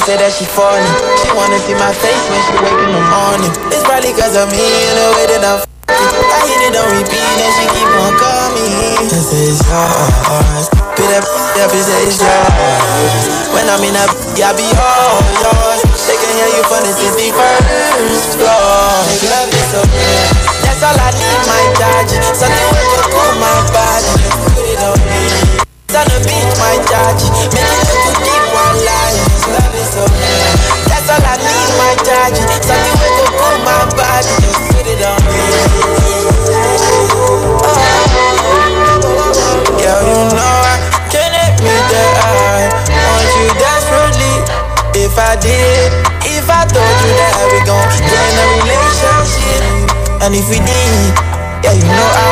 said 0.00 0.20
that 0.24 0.32
she 0.32 0.48
falling. 0.48 0.86
She 1.20 1.28
wanna 1.36 1.60
see 1.60 1.76
my 1.76 1.92
face 1.92 2.24
when 2.32 2.40
she 2.48 2.54
wake 2.64 2.80
in 2.88 2.90
the 2.96 3.04
morning. 3.12 3.52
It's 3.68 3.84
probably 3.84 4.16
cause 4.16 4.32
I'm 4.32 4.48
here 4.48 4.92
the 4.96 5.06
way 5.18 5.26
that 5.28 5.44
I'm 5.44 5.60
I 5.90 6.38
hit 6.46 6.70
it 6.70 6.78
on 6.78 6.86
repeat 6.94 7.36
and 7.36 7.52
she 7.58 7.66
keep 7.68 7.90
on 7.90 8.12
calling. 8.16 8.72
I 8.96 9.20
say 9.20 9.50
it's 9.50 9.60
yours. 9.66 10.66
Put 10.96 11.08
that 11.10 11.26
up 11.26 11.72
it's 11.74 12.16
yours. 12.16 13.24
When 13.52 13.66
I'm 13.68 13.82
in 13.84 13.92
that, 13.98 14.08
I 14.40 14.50
be 14.56 14.64
all 14.78 15.20
yours. 15.42 15.80
They 16.08 16.16
can 16.16 16.30
hear 16.32 16.48
you 16.48 16.62
from 16.64 16.80
the 16.86 16.94
61st 16.96 18.40
floor. 18.40 19.04
Make 19.04 19.26
love 19.28 19.52
is 19.52 19.66
so 19.68 19.80
good. 19.84 20.26
That's 20.64 20.80
all 20.80 20.96
I 20.96 21.10
need, 21.12 21.40
my 21.44 21.62
charge. 21.76 22.14
Something 22.32 22.68
will 22.72 22.88
go 22.88 23.00
cool 23.10 23.34
my 23.42 23.52
body. 23.74 24.12
Put 24.54 24.64
it 24.64 24.80
on 24.80 24.96
me. 25.12 25.60
On 25.90 26.06
the 26.06 26.18
beach, 26.24 26.52
my 26.56 26.78
charge. 26.88 27.26
Make 27.52 27.66
it 27.66 27.99
charge. 32.10 32.42
Something 32.66 32.96
will 32.98 33.14
go 33.18 33.26
cool 33.38 33.58
my 33.62 33.86
body. 33.94 34.34
Just 34.42 34.58
put 34.74 34.86
it 34.86 35.02
on 35.06 35.20
me. 35.30 35.38
Girl, 39.78 40.02
you 40.10 40.22
know 40.34 40.54
I 40.66 40.76
can't 41.06 41.34
admit 41.46 41.82
that 41.94 42.10
I 42.18 42.66
want 42.90 43.30
you 43.38 43.46
desperately. 43.54 44.34
If 44.98 45.14
I 45.14 45.38
did, 45.38 45.94
if 46.26 46.50
I 46.50 46.66
told 46.66 46.96
you 47.06 47.12
that 47.14 47.34
we 47.54 47.62
gon' 47.62 47.86
get 48.02 48.10
in 48.10 48.36
a 48.42 48.46
relationship, 48.58 49.62
and 50.26 50.34
if 50.34 50.50
we 50.50 50.58
did, 50.58 51.14
yeah, 51.62 51.78
you 51.78 51.86
know 51.86 52.10
I 52.10 52.26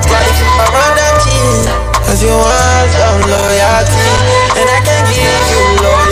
probably 0.00 0.32
keep 0.32 0.56
around 0.64 0.96
that 0.96 1.14
kid. 1.20 1.68
Cause 2.08 2.20
you 2.24 2.32
want 2.32 2.88
some 2.96 3.20
loyalty, 3.28 4.08
and 4.56 4.66
I 4.68 4.80
can 4.80 5.02
give 5.12 5.44
you 5.52 5.60
loyalty. 5.84 6.03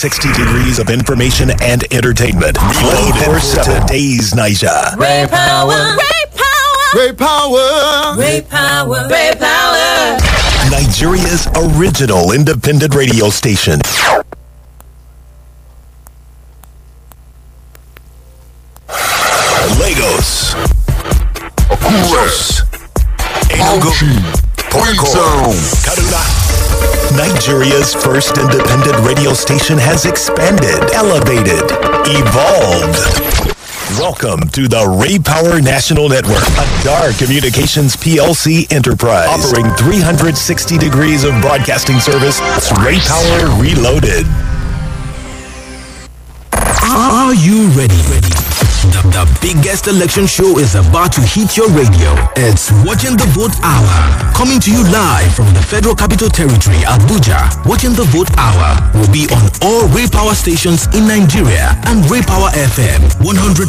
360 0.00 0.32
degrees 0.42 0.78
of 0.78 0.88
information 0.88 1.50
and 1.60 1.84
entertainment. 1.92 2.56
24 2.56 3.38
7 3.38 3.86
days, 3.86 4.34
Niger. 4.34 4.72
Ray 4.96 5.26
power. 5.28 5.94
Ray 5.94 6.24
power. 6.34 6.96
Ray 6.96 7.12
power. 7.12 8.16
Ray 8.16 8.40
power. 8.40 9.08
Ray 9.10 9.32
power. 9.38 10.18
Nigeria's 10.70 11.46
original 11.54 12.32
independent 12.32 12.94
radio 12.94 13.28
station. 13.28 13.78
Lagos. 19.78 20.54
Akuros. 21.68 22.62
Enugu. 23.50 23.92
Port 24.70 24.96
Kaduna. 25.84 26.39
Nigeria's 27.16 27.94
first 27.94 28.38
independent 28.38 28.96
radio 29.06 29.32
station 29.32 29.78
has 29.78 30.06
expanded, 30.06 30.80
elevated, 30.94 31.64
evolved. 32.06 32.96
Welcome 33.98 34.48
to 34.50 34.68
the 34.68 34.86
Ray 34.86 35.18
Power 35.18 35.60
National 35.60 36.08
Network, 36.08 36.46
a 36.46 36.84
DAAR 36.84 37.12
Communications 37.18 37.96
PLC 37.96 38.70
enterprise 38.72 39.28
offering 39.28 39.68
360 39.74 40.78
degrees 40.78 41.24
of 41.24 41.32
broadcasting 41.40 41.98
service. 41.98 42.38
It's 42.56 42.70
Ray 42.78 42.98
Power 43.00 43.60
Reloaded. 43.60 44.26
Are 46.82 47.34
you 47.34 47.68
ready? 47.70 48.69
The, 48.80 49.04
the 49.12 49.24
biggest 49.44 49.88
election 49.88 50.24
show 50.24 50.56
is 50.56 50.72
about 50.74 51.12
to 51.12 51.20
hit 51.20 51.52
your 51.54 51.68
radio. 51.76 52.16
It's 52.32 52.72
Watching 52.88 53.12
the 53.12 53.28
Vote 53.36 53.52
Hour. 53.60 53.92
Coming 54.32 54.56
to 54.56 54.72
you 54.72 54.80
live 54.88 55.28
from 55.36 55.52
the 55.52 55.60
Federal 55.60 55.92
Capital 55.92 56.32
Territory, 56.32 56.80
Abuja. 56.88 57.44
Watching 57.68 57.92
the 57.92 58.08
Vote 58.08 58.32
Hour 58.40 58.80
will 58.96 59.12
be 59.12 59.28
on 59.36 59.52
all 59.60 59.84
Ray 59.92 60.08
Power 60.08 60.32
stations 60.32 60.88
in 60.96 61.04
Nigeria 61.04 61.76
and 61.92 62.08
Ray 62.08 62.24
Power 62.24 62.48
FM 62.56 63.04
100.5 63.20 63.68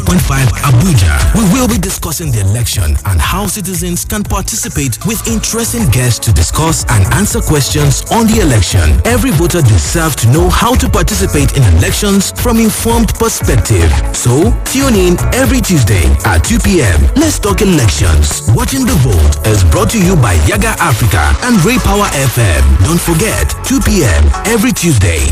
Abuja. 0.64 1.12
We 1.36 1.44
will 1.52 1.68
be 1.68 1.76
discussing 1.76 2.32
the 2.32 2.40
election 2.48 2.96
and 3.04 3.20
how 3.20 3.44
citizens 3.52 4.06
can 4.08 4.24
participate 4.24 4.96
with 5.04 5.20
interesting 5.28 5.92
guests 5.92 6.24
to 6.24 6.32
discuss 6.32 6.88
and 6.88 7.04
answer 7.12 7.42
questions 7.44 8.00
on 8.08 8.24
the 8.32 8.40
election. 8.40 8.96
Every 9.04 9.30
voter 9.36 9.60
deserves 9.60 10.16
to 10.24 10.32
know 10.32 10.48
how 10.48 10.72
to 10.80 10.88
participate 10.88 11.52
in 11.52 11.62
elections 11.76 12.32
from 12.40 12.56
informed 12.56 13.12
perspective. 13.20 13.92
So, 14.16 14.56
tune 14.64 14.96
in 14.96 15.01
every 15.10 15.60
Tuesday 15.60 16.04
at 16.24 16.38
2 16.44 16.60
p.m. 16.60 17.00
Let's 17.16 17.38
talk 17.38 17.60
elections. 17.60 18.42
Watching 18.54 18.86
the 18.86 18.94
vote 19.02 19.46
is 19.48 19.64
brought 19.64 19.90
to 19.90 19.98
you 19.98 20.14
by 20.14 20.36
Yiaga 20.46 20.76
Africa 20.78 21.34
and 21.44 21.62
Ray 21.64 21.78
Power 21.78 22.06
FM. 22.06 22.84
Don't 22.84 23.00
forget, 23.00 23.50
2 23.66 23.80
p.m. 23.80 24.30
every 24.46 24.72
Tuesday. 24.72 25.26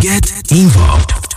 Get 0.00 0.30
involved. 0.52 1.29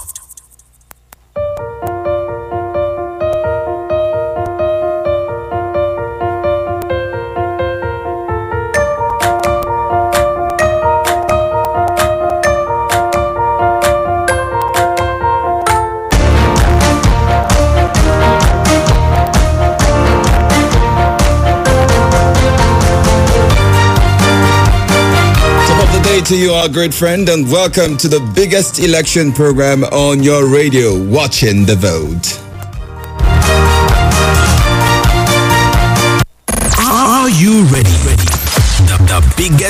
To 26.26 26.38
you, 26.38 26.52
our 26.52 26.70
great 26.70 26.94
friend, 26.94 27.28
and 27.28 27.52
welcome 27.52 27.98
to 27.98 28.08
the 28.08 28.20
biggest 28.36 28.80
election 28.80 29.32
program 29.32 29.84
on 29.86 30.22
your 30.22 30.48
radio, 30.48 30.98
Watching 30.98 31.66
the 31.66 31.76
Vote. 31.76 32.43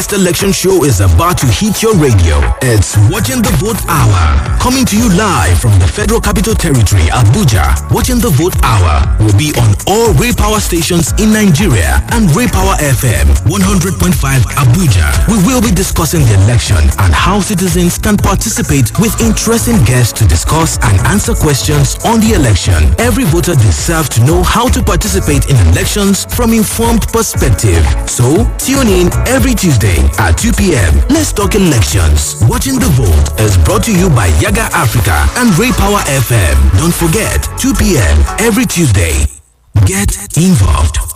Biggest 0.03 0.21
election 0.21 0.51
show 0.51 0.83
is 0.83 0.99
about 0.99 1.37
to 1.37 1.45
hit 1.47 1.81
your 1.81 1.95
radio. 1.95 2.35
It's 2.61 2.97
Watching 3.11 3.41
the 3.41 3.51
Vote 3.63 3.79
Hour. 3.87 4.59
Coming 4.59 4.85
to 4.85 4.97
you 4.97 5.07
live 5.15 5.59
from 5.59 5.71
the 5.79 5.87
Federal 5.87 6.19
Capital 6.19 6.55
Territory, 6.55 7.07
Abuja. 7.11 7.63
Watching 7.91 8.19
the 8.19 8.29
Vote 8.31 8.55
Hour 8.63 9.03
will 9.19 9.35
be 9.37 9.53
on 9.59 9.75
all 9.87 10.11
Ray 10.19 10.31
Power 10.33 10.59
stations 10.59 11.13
in 11.21 11.31
Nigeria 11.31 12.01
and 12.11 12.27
Ray 12.35 12.47
Power 12.47 12.75
FM 12.83 13.27
100.5 13.47 14.11
Abuja. 14.59 15.07
We 15.31 15.37
will 15.47 15.61
be 15.61 15.71
discussing 15.71 16.21
the 16.25 16.35
election 16.43 16.79
and 16.99 17.13
how 17.13 17.39
citizens 17.39 17.97
can 17.97 18.17
participate 18.17 18.91
with 18.99 19.13
interesting 19.21 19.77
guests 19.85 20.11
to 20.19 20.27
discuss 20.27 20.79
and 20.83 20.99
answer 21.07 21.35
questions 21.35 21.95
on 22.03 22.19
the 22.19 22.33
election. 22.35 22.81
Every 22.99 23.23
voter 23.25 23.55
deserves 23.55 24.09
to 24.17 24.25
know 24.25 24.43
how 24.43 24.67
to 24.69 24.81
participate 24.83 25.49
in 25.49 25.55
elections 25.71 26.25
from 26.35 26.51
informed 26.51 27.07
perspective. 27.13 27.83
So, 28.09 28.43
tune 28.57 28.87
in 28.87 29.07
every 29.27 29.53
Tuesday 29.53 29.92
at 30.19 30.33
2 30.37 30.51
p.m. 30.53 30.93
Let's 31.09 31.31
talk 31.33 31.55
elections. 31.55 32.35
Watching 32.47 32.79
the 32.79 32.89
vote 32.95 33.39
is 33.39 33.57
brought 33.57 33.83
to 33.85 33.91
you 33.91 34.09
by 34.09 34.29
Yiaga 34.41 34.69
Africa 34.73 35.15
and 35.39 35.51
Ray 35.57 35.71
Power 35.71 35.99
FM. 36.09 36.55
Don't 36.79 36.93
forget, 36.93 37.47
2 37.59 37.73
p.m. 37.73 38.17
every 38.39 38.65
Tuesday. 38.65 39.13
Get 39.85 40.15
involved. 40.37 41.12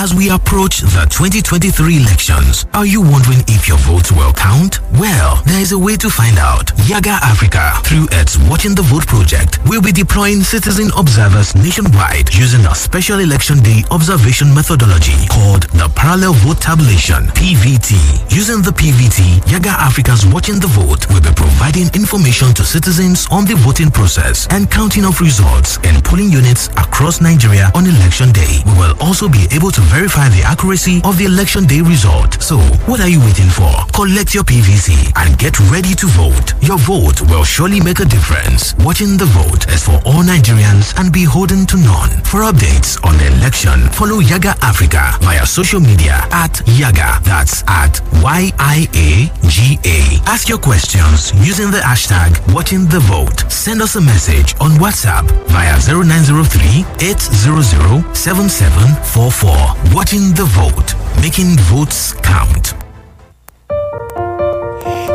As 0.00 0.14
we 0.14 0.30
approach 0.30 0.80
the 0.80 1.04
2023 1.12 2.00
elections. 2.00 2.64
Are 2.72 2.86
you 2.86 3.02
wondering 3.02 3.44
if 3.52 3.68
your 3.68 3.76
votes 3.84 4.10
will 4.10 4.32
count? 4.32 4.80
Well, 4.96 5.42
there 5.44 5.60
is 5.60 5.72
a 5.72 5.78
way 5.78 5.94
to 6.00 6.08
find 6.08 6.38
out. 6.38 6.72
Yiaga 6.88 7.20
Africa, 7.20 7.76
through 7.84 8.08
its 8.10 8.40
Watching 8.48 8.74
the 8.74 8.80
Vote 8.80 9.06
project, 9.06 9.60
will 9.68 9.82
be 9.82 9.92
deploying 9.92 10.40
citizen 10.40 10.88
observers 10.96 11.54
nationwide 11.54 12.32
using 12.32 12.64
a 12.64 12.74
special 12.74 13.20
election 13.20 13.60
day 13.60 13.84
observation 13.90 14.48
methodology 14.54 15.28
called 15.28 15.68
the 15.76 15.84
Parallel 15.94 16.32
Vote 16.48 16.64
Tabulation 16.64 17.28
PVT. 17.36 17.92
Using 18.32 18.64
the 18.64 18.72
PVT, 18.72 19.44
Yiaga 19.52 19.76
Africa's 19.76 20.24
Watching 20.24 20.56
the 20.64 20.72
Vote 20.72 21.04
will 21.12 21.20
be 21.20 21.28
providing 21.36 21.92
information 21.92 22.56
to 22.56 22.64
citizens 22.64 23.28
on 23.28 23.44
the 23.44 23.54
voting 23.60 23.90
process 23.92 24.48
and 24.48 24.64
counting 24.70 25.04
of 25.04 25.20
results 25.20 25.76
in 25.84 26.00
polling 26.00 26.32
units 26.32 26.68
across 26.80 27.20
Nigeria 27.20 27.68
on 27.76 27.84
election 27.84 28.32
day. 28.32 28.64
We 28.64 28.72
will 28.80 28.96
also 28.96 29.28
be 29.28 29.44
able 29.52 29.70
to 29.76 29.89
verify 29.90 30.28
the 30.30 30.42
accuracy 30.46 31.00
of 31.02 31.18
the 31.18 31.24
election 31.26 31.66
day 31.66 31.80
result. 31.82 32.40
So, 32.40 32.58
what 32.86 33.00
are 33.00 33.08
you 33.08 33.18
waiting 33.20 33.50
for? 33.50 33.70
Collect 33.92 34.32
your 34.34 34.44
PVC 34.44 34.94
and 35.16 35.36
get 35.36 35.58
ready 35.68 35.94
to 35.98 36.06
vote. 36.14 36.54
Your 36.62 36.78
vote 36.78 37.20
will 37.26 37.42
surely 37.44 37.80
make 37.82 37.98
a 37.98 38.04
difference. 38.06 38.74
Watching 38.86 39.16
the 39.18 39.26
vote 39.34 39.66
is 39.68 39.82
for 39.82 39.98
all 40.06 40.22
Nigerians 40.22 40.94
and 40.96 41.12
beholden 41.12 41.66
to 41.66 41.76
none. 41.76 42.10
For 42.22 42.46
updates 42.46 43.02
on 43.04 43.18
the 43.18 43.26
election, 43.38 43.90
follow 43.90 44.20
Yiaga 44.22 44.54
Africa 44.62 45.18
via 45.22 45.44
social 45.44 45.80
media 45.80 46.22
at 46.30 46.62
Yiaga. 46.78 47.18
That's 47.24 47.64
at 47.66 48.00
Y 48.22 48.52
I 48.58 48.86
A 48.94 49.26
G 49.50 49.78
A. 49.84 50.22
Ask 50.30 50.48
your 50.48 50.58
questions 50.58 51.32
using 51.42 51.70
the 51.70 51.78
hashtag 51.82 52.38
Watching 52.54 52.86
the 52.86 53.00
Vote. 53.00 53.50
Send 53.50 53.82
us 53.82 53.96
a 53.96 54.00
message 54.00 54.54
on 54.60 54.70
WhatsApp 54.78 55.26
via 55.50 55.74
0903 55.82 56.86
800 57.02 58.14
7744. 58.14 59.79
Watching 59.88 60.32
the 60.34 60.44
Vote, 60.44 60.94
making 61.20 61.56
votes 61.66 62.12
count. 62.12 62.74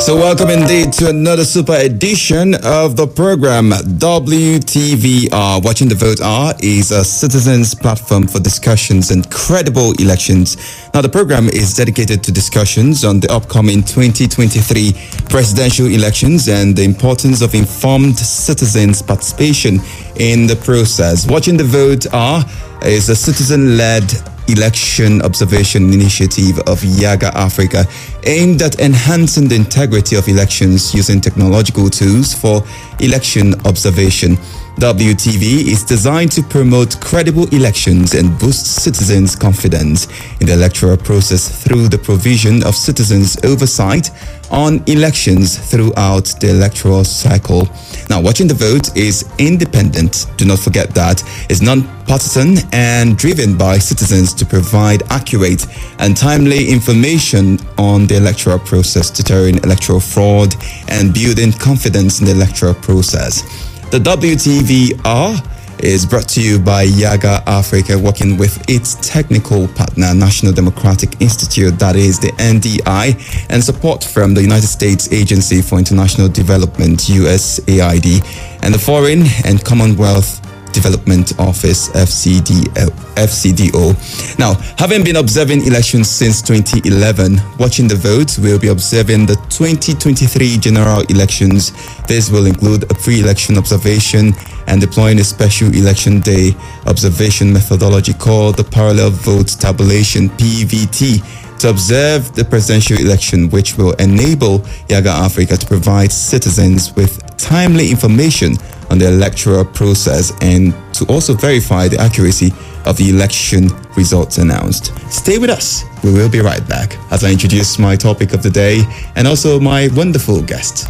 So, 0.01 0.17
welcome 0.17 0.49
indeed 0.49 0.91
to 0.93 1.09
another 1.09 1.45
super 1.45 1.75
edition 1.75 2.55
of 2.55 2.97
the 2.97 3.07
program 3.07 3.69
WTVR. 3.69 5.29
Uh, 5.31 5.61
Watching 5.63 5.87
the 5.87 5.95
Vote 5.95 6.19
R 6.21 6.53
is 6.61 6.91
a 6.91 7.05
citizens' 7.05 7.73
platform 7.73 8.27
for 8.27 8.39
discussions 8.39 9.11
and 9.11 9.31
credible 9.31 9.93
elections. 9.93 10.57
Now, 10.93 11.01
the 11.01 11.09
program 11.09 11.47
is 11.47 11.73
dedicated 11.73 12.21
to 12.25 12.31
discussions 12.33 13.05
on 13.05 13.21
the 13.21 13.31
upcoming 13.31 13.81
2023 13.81 14.91
presidential 15.29 15.85
elections 15.85 16.49
and 16.49 16.75
the 16.75 16.83
importance 16.83 17.41
of 17.41 17.55
informed 17.55 18.17
citizens' 18.19 19.01
participation 19.01 19.79
in 20.17 20.47
the 20.47 20.57
process. 20.57 21.25
Watching 21.29 21.55
the 21.55 21.63
Vote 21.63 22.07
R 22.13 22.43
is 22.81 23.07
a 23.07 23.15
citizen 23.15 23.77
led 23.77 24.03
election 24.47 25.21
observation 25.21 25.91
initiative 25.93 26.59
of 26.59 26.79
Yiaga 26.81 27.31
Africa 27.33 27.85
aimed 28.23 28.61
at 28.61 28.79
enhancing 28.79 29.47
the 29.47 29.55
integrity 29.55 30.15
of 30.15 30.27
elections 30.27 30.93
using 30.93 31.21
technological 31.21 31.89
tools 31.89 32.33
for 32.33 32.63
election 32.99 33.53
observation. 33.65 34.37
WTV 34.79 35.67
is 35.71 35.83
designed 35.83 36.31
to 36.33 36.43
promote 36.43 36.99
credible 36.99 37.47
elections 37.55 38.13
and 38.13 38.37
boost 38.37 38.83
citizens' 38.83 39.33
confidence 39.35 40.07
in 40.41 40.47
the 40.47 40.53
electoral 40.53 40.97
process 40.97 41.63
through 41.63 41.87
the 41.87 41.97
provision 41.97 42.61
of 42.65 42.75
citizens' 42.75 43.37
oversight 43.45 44.09
on 44.55 44.81
elections 44.87 45.57
throughout 45.57 46.25
the 46.39 46.49
electoral 46.49 47.03
cycle. 47.03 47.67
Now, 48.09 48.21
watching 48.21 48.47
the 48.47 48.53
vote 48.53 48.95
is 48.95 49.29
independent. 49.37 50.27
Do 50.37 50.45
not 50.45 50.59
forget 50.59 50.95
that 50.95 51.21
it's 51.49 51.61
non-partisan 51.61 52.59
and 52.71 53.17
driven 53.17 53.57
by 53.57 53.77
citizens 53.77 54.33
to 54.35 54.45
provide 54.45 55.03
accurate 55.11 55.67
and 55.99 56.15
timely 56.15 56.69
information 56.69 57.59
on 57.77 58.07
the 58.07 58.15
electoral 58.15 58.59
process, 58.59 59.11
deterring 59.11 59.57
electoral 59.57 59.99
fraud 59.99 60.55
and 60.87 61.13
building 61.13 61.51
confidence 61.51 62.21
in 62.21 62.25
the 62.25 62.31
electoral 62.31 62.73
process. 62.75 63.43
The 63.91 63.99
WTVR 63.99 65.54
is 65.79 66.05
brought 66.05 66.27
to 66.29 66.41
you 66.41 66.59
by 66.59 66.85
Yiaga 66.85 67.43
Africa, 67.47 67.97
working 67.97 68.37
with 68.37 68.63
its 68.69 68.95
technical 69.07 69.67
partner, 69.69 70.13
National 70.13 70.53
Democratic 70.53 71.21
Institute, 71.21 71.77
that 71.79 71.95
is 71.95 72.19
the 72.19 72.29
NDI, 72.33 73.47
and 73.49 73.63
support 73.63 74.03
from 74.03 74.33
the 74.33 74.41
United 74.41 74.67
States 74.67 75.11
Agency 75.11 75.61
for 75.61 75.79
International 75.79 76.29
Development, 76.29 76.99
USAID, 76.99 78.23
and 78.63 78.73
the 78.73 78.79
Foreign 78.79 79.23
and 79.45 79.63
Commonwealth 79.63 80.44
Development 80.75 81.39
Office, 81.39 81.89
FCDO, 81.89 82.91
FCDO. 83.15 84.37
Now, 84.37 84.55
having 84.77 85.05
been 85.05 85.15
observing 85.15 85.65
elections 85.65 86.09
since 86.09 86.41
2011, 86.41 87.39
watching 87.57 87.87
the 87.87 87.95
votes, 87.95 88.37
we'll 88.37 88.59
be 88.59 88.67
observing 88.67 89.25
the 89.25 89.35
2023 89.49 90.57
general 90.57 91.01
elections. 91.07 91.71
This 92.07 92.29
will 92.29 92.45
include 92.45 92.83
a 92.91 92.93
pre-election 92.93 93.57
observation 93.57 94.33
and 94.67 94.81
deploying 94.81 95.19
a 95.19 95.23
special 95.23 95.73
election 95.73 96.19
day 96.19 96.51
observation 96.87 97.53
methodology 97.53 98.13
called 98.13 98.57
the 98.57 98.63
Parallel 98.65 99.11
Vote 99.11 99.47
Tabulation, 99.57 100.27
PVT 100.29 101.23
to 101.59 101.69
observe 101.69 102.35
the 102.35 102.43
presidential 102.43 102.99
election, 102.99 103.49
which 103.49 103.77
will 103.77 103.93
enable 103.93 104.59
Yiaga 104.89 105.07
Africa 105.07 105.55
to 105.55 105.65
provide 105.65 106.11
citizens 106.11 106.93
with 106.95 107.21
timely 107.37 107.89
information 107.89 108.57
on 108.89 108.97
the 108.97 109.07
electoral 109.07 109.65
process 109.65 110.31
and 110.41 110.73
to 110.93 111.05
also 111.05 111.33
verify 111.33 111.87
the 111.87 111.97
accuracy 111.97 112.51
of 112.85 112.97
the 112.97 113.09
election 113.09 113.69
results 113.97 114.37
announced. 114.37 114.93
Stay 115.11 115.37
with 115.37 115.49
us. 115.49 115.83
We 116.03 116.13
will 116.13 116.29
be 116.29 116.39
right 116.39 116.65
back 116.67 116.97
as 117.11 117.23
I 117.23 117.31
introduce 117.31 117.79
my 117.79 117.95
topic 117.95 118.33
of 118.33 118.43
the 118.43 118.49
day 118.49 118.83
and 119.15 119.27
also 119.27 119.59
my 119.59 119.89
wonderful 119.95 120.41
guest. 120.41 120.87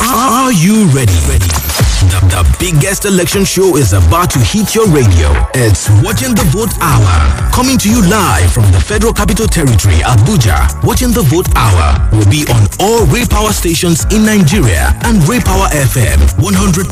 Are 0.00 0.52
you 0.52 0.86
ready? 0.94 1.65
The, 1.96 2.20
the 2.28 2.44
biggest 2.60 3.06
election 3.08 3.46
show 3.48 3.76
is 3.80 3.94
about 3.96 4.28
to 4.36 4.38
hit 4.44 4.74
your 4.76 4.84
radio. 4.92 5.32
It's 5.56 5.88
Watching 6.04 6.36
the 6.36 6.44
Vote 6.52 6.68
Hour. 6.84 7.08
Coming 7.56 7.80
to 7.80 7.88
you 7.88 8.04
live 8.04 8.52
from 8.52 8.68
the 8.68 8.76
Federal 8.76 9.16
Capital 9.16 9.48
Territory, 9.48 10.04
Abuja. 10.04 10.68
Watching 10.84 11.08
the 11.16 11.24
Vote 11.24 11.48
Hour 11.56 11.96
will 12.12 12.28
be 12.28 12.44
on 12.52 12.68
all 12.84 13.08
Ray 13.08 13.24
Power 13.24 13.48
stations 13.48 14.04
in 14.12 14.28
Nigeria 14.28 14.92
and 15.08 15.24
Ray 15.24 15.40
Power 15.40 15.72
FM 15.72 16.20
100.5 16.36 16.84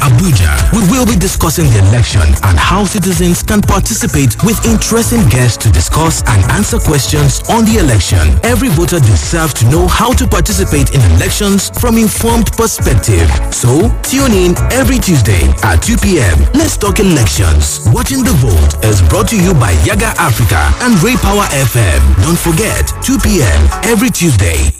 Abuja. 0.00 0.52
We 0.72 0.80
will 0.88 1.04
be 1.04 1.20
discussing 1.20 1.68
the 1.68 1.84
election 1.92 2.24
and 2.48 2.56
how 2.56 2.88
citizens 2.88 3.44
can 3.44 3.60
participate 3.60 4.32
with 4.48 4.56
interesting 4.64 5.28
guests 5.28 5.60
to 5.60 5.68
discuss 5.68 6.24
and 6.24 6.40
answer 6.56 6.80
questions 6.80 7.44
on 7.52 7.68
the 7.68 7.84
election. 7.84 8.40
Every 8.48 8.72
voter 8.72 8.96
deserves 8.98 9.52
to 9.60 9.68
know 9.68 9.84
how 9.86 10.16
to 10.16 10.24
participate 10.26 10.96
in 10.96 11.04
elections 11.20 11.68
from 11.76 12.00
informed 12.00 12.48
perspective. 12.56 13.28
So, 13.52 13.92
tune 14.00 14.32
in 14.32 14.37
every 14.46 14.98
Tuesday 14.98 15.42
at 15.64 15.78
2 15.82 15.96
p.m. 15.96 16.38
Let's 16.54 16.76
talk 16.76 17.00
elections. 17.00 17.80
Watching 17.92 18.22
the 18.22 18.32
vote 18.38 18.84
is 18.84 19.02
brought 19.08 19.26
to 19.30 19.36
you 19.36 19.52
by 19.52 19.72
Yiaga 19.82 20.14
Africa 20.16 20.70
and 20.84 20.94
Ray 21.02 21.16
Power 21.16 21.42
FM. 21.50 22.22
Don't 22.22 22.38
forget, 22.38 22.86
2 23.02 23.18
p.m. 23.18 23.68
every 23.82 24.10
Tuesday. 24.10 24.70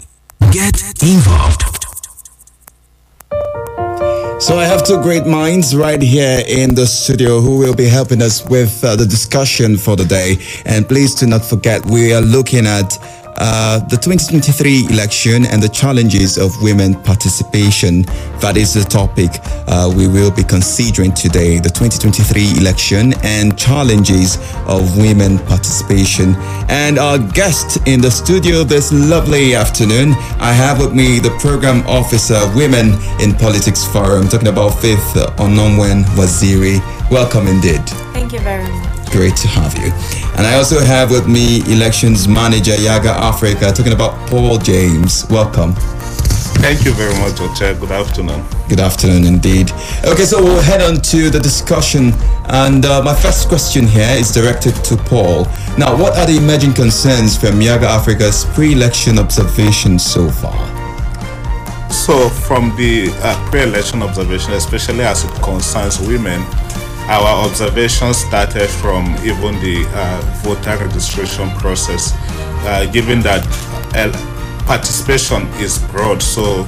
Get 0.51 0.81
involved. 1.03 1.63
So 4.41 4.57
I 4.57 4.63
have 4.63 4.85
two 4.85 5.01
great 5.01 5.25
minds 5.27 5.75
right 5.75 6.01
here 6.01 6.41
in 6.47 6.73
the 6.73 6.87
studio 6.87 7.41
who 7.41 7.57
will 7.57 7.75
be 7.75 7.89
helping 7.89 8.21
us 8.21 8.47
with 8.49 8.81
uh, 8.85 8.95
the 8.95 9.05
discussion 9.05 9.75
for 9.77 9.97
the 9.97 10.05
day. 10.05 10.37
And 10.65 10.87
please 10.87 11.13
do 11.15 11.27
not 11.27 11.43
forget, 11.43 11.85
we 11.85 12.13
are 12.13 12.21
looking 12.21 12.65
at 12.65 12.97
uh, 13.37 13.79
the 13.79 13.97
2023 13.97 14.87
election 14.89 15.45
and 15.45 15.61
the 15.61 15.69
challenges 15.69 16.37
of 16.37 16.51
women 16.61 16.95
participation. 17.03 18.03
That 18.39 18.57
is 18.57 18.73
the 18.73 18.83
topic 18.83 19.31
uh, 19.67 19.91
we 19.95 20.07
will 20.07 20.31
be 20.31 20.43
considering 20.43 21.13
today 21.13 21.59
the 21.59 21.69
2023 21.69 22.57
election 22.59 23.13
and 23.23 23.57
challenges 23.57 24.37
of 24.67 24.97
women 24.97 25.39
participation. 25.39 26.35
And 26.69 26.97
our 26.97 27.17
guest 27.17 27.79
in 27.87 28.01
the 28.01 28.11
studio 28.11 28.63
this 28.63 28.91
lovely 28.91 29.55
afternoon, 29.55 30.13
I 30.39 30.53
have 30.53 30.79
with 30.79 30.93
me 30.93 31.19
the 31.19 31.31
program 31.39 31.85
officer, 31.87 32.39
Women 32.55 32.93
in 33.21 33.33
Politics 33.35 33.85
Forum, 33.85 34.27
talking 34.27 34.47
about 34.47 34.69
Faith 34.81 34.99
Onomwen 35.37 36.03
Waziri. 36.15 36.79
Welcome 37.09 37.47
indeed. 37.47 37.81
Thank 38.13 38.33
you 38.33 38.39
very 38.39 38.63
much. 38.63 38.88
Great 39.11 39.35
to 39.37 39.47
have 39.47 39.75
you. 39.77 39.91
And 40.37 40.45
I 40.45 40.55
also 40.55 40.79
have 40.79 41.09
with 41.09 41.27
me 41.27 41.61
elections 41.71 42.27
manager 42.27 42.71
Yiaga 42.73 43.09
Africa 43.09 43.71
talking 43.71 43.93
about 43.93 44.13
Paul 44.29 44.57
James. 44.59 45.25
Welcome. 45.29 45.73
Thank 46.61 46.85
you 46.85 46.91
very 46.91 47.13
much, 47.19 47.39
Ocha. 47.39 47.79
Good 47.79 47.91
afternoon. 47.91 48.45
Good 48.67 48.79
afternoon 48.79 49.25
indeed. 49.25 49.71
Okay, 50.05 50.25
so 50.25 50.43
we'll 50.43 50.61
head 50.61 50.81
on 50.81 51.01
to 51.01 51.29
the 51.29 51.39
discussion. 51.39 52.11
And 52.49 52.85
uh, 52.85 53.01
my 53.01 53.15
first 53.15 53.47
question 53.47 53.87
here 53.87 54.09
is 54.11 54.31
directed 54.31 54.75
to 54.85 54.97
Paul. 54.97 55.45
Now, 55.77 55.95
what 55.97 56.17
are 56.17 56.25
the 56.27 56.37
emerging 56.37 56.73
concerns 56.73 57.37
from 57.37 57.59
Yiaga 57.61 57.85
Africa's 57.85 58.45
pre 58.53 58.73
election 58.73 59.17
observations 59.17 60.05
so 60.05 60.29
far? 60.29 60.59
So, 61.91 62.29
from 62.29 62.75
the 62.75 63.09
uh, 63.23 63.49
pre 63.49 63.63
election 63.63 64.03
observation, 64.03 64.53
especially 64.53 65.01
as 65.01 65.23
it 65.23 65.31
concerns 65.41 65.99
women, 65.99 66.41
our 67.09 67.45
observation 67.47 68.13
started 68.13 68.69
from 68.69 69.15
even 69.25 69.59
the 69.61 69.83
uh, 69.95 70.21
voter 70.43 70.77
registration 70.77 71.49
process, 71.57 72.13
uh, 72.67 72.87
given 72.93 73.19
that 73.21 73.43
uh, 73.95 74.65
participation 74.67 75.47
is 75.57 75.79
broad. 75.89 76.21
So 76.21 76.63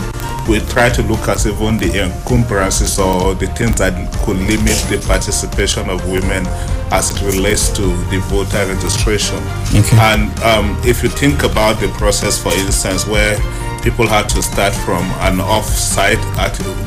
we 0.49 0.59
try 0.61 0.89
to 0.89 1.03
look 1.03 1.27
at 1.27 1.45
even 1.45 1.77
the 1.77 2.05
encumbrances 2.05 2.97
or 2.97 3.35
the 3.35 3.45
things 3.53 3.75
that 3.77 3.93
could 4.25 4.37
limit 4.37 4.77
the 4.89 5.03
participation 5.05 5.87
of 5.91 6.03
women 6.09 6.47
as 6.89 7.11
it 7.11 7.21
relates 7.21 7.69
to 7.77 7.83
the 8.09 8.17
voter 8.25 8.65
registration. 8.65 9.37
Okay. 9.77 9.97
And 9.99 10.33
um, 10.41 10.75
if 10.83 11.03
you 11.03 11.09
think 11.09 11.43
about 11.43 11.79
the 11.79 11.89
process, 11.99 12.41
for 12.41 12.51
instance, 12.53 13.05
where 13.05 13.37
people 13.83 14.07
had 14.07 14.27
to 14.29 14.41
start 14.41 14.73
from 14.73 15.03
an 15.21 15.39
off-site, 15.39 16.21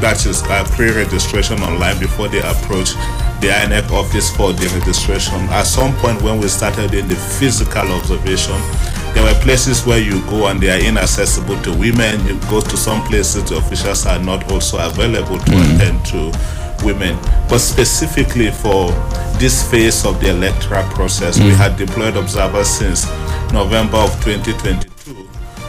that 0.00 0.26
is 0.26 0.42
a 0.42 0.64
pre-registration 0.74 1.60
online 1.60 1.98
before 2.00 2.26
they 2.26 2.40
approach 2.40 2.94
the 3.44 3.50
INEC 3.50 3.90
office 3.90 4.34
for 4.34 4.54
the 4.54 4.66
registration. 4.78 5.38
At 5.52 5.64
some 5.64 5.94
point 5.96 6.22
when 6.22 6.40
we 6.40 6.48
started 6.48 6.94
in 6.94 7.06
the 7.08 7.14
physical 7.14 7.92
observation, 7.92 8.56
there 9.12 9.22
were 9.22 9.38
places 9.42 9.84
where 9.84 10.00
you 10.00 10.24
go 10.30 10.46
and 10.46 10.58
they 10.58 10.70
are 10.70 10.82
inaccessible 10.82 11.60
to 11.62 11.70
women. 11.76 12.24
You 12.26 12.40
go 12.48 12.62
to 12.62 12.76
some 12.76 13.04
places 13.06 13.44
the 13.50 13.56
officials 13.58 14.06
are 14.06 14.18
not 14.18 14.50
also 14.50 14.78
available 14.78 15.38
to 15.38 15.50
mm. 15.52 15.74
attend 15.76 16.06
to 16.06 16.86
women. 16.86 17.18
But 17.50 17.58
specifically 17.58 18.50
for 18.50 18.88
this 19.36 19.68
phase 19.70 20.06
of 20.06 20.20
the 20.20 20.30
electoral 20.30 20.84
process, 20.94 21.38
we 21.38 21.50
mm. 21.50 21.56
had 21.56 21.76
deployed 21.76 22.16
observers 22.16 22.68
since 22.68 23.04
November 23.52 23.98
of 23.98 24.10
2022 24.24 24.93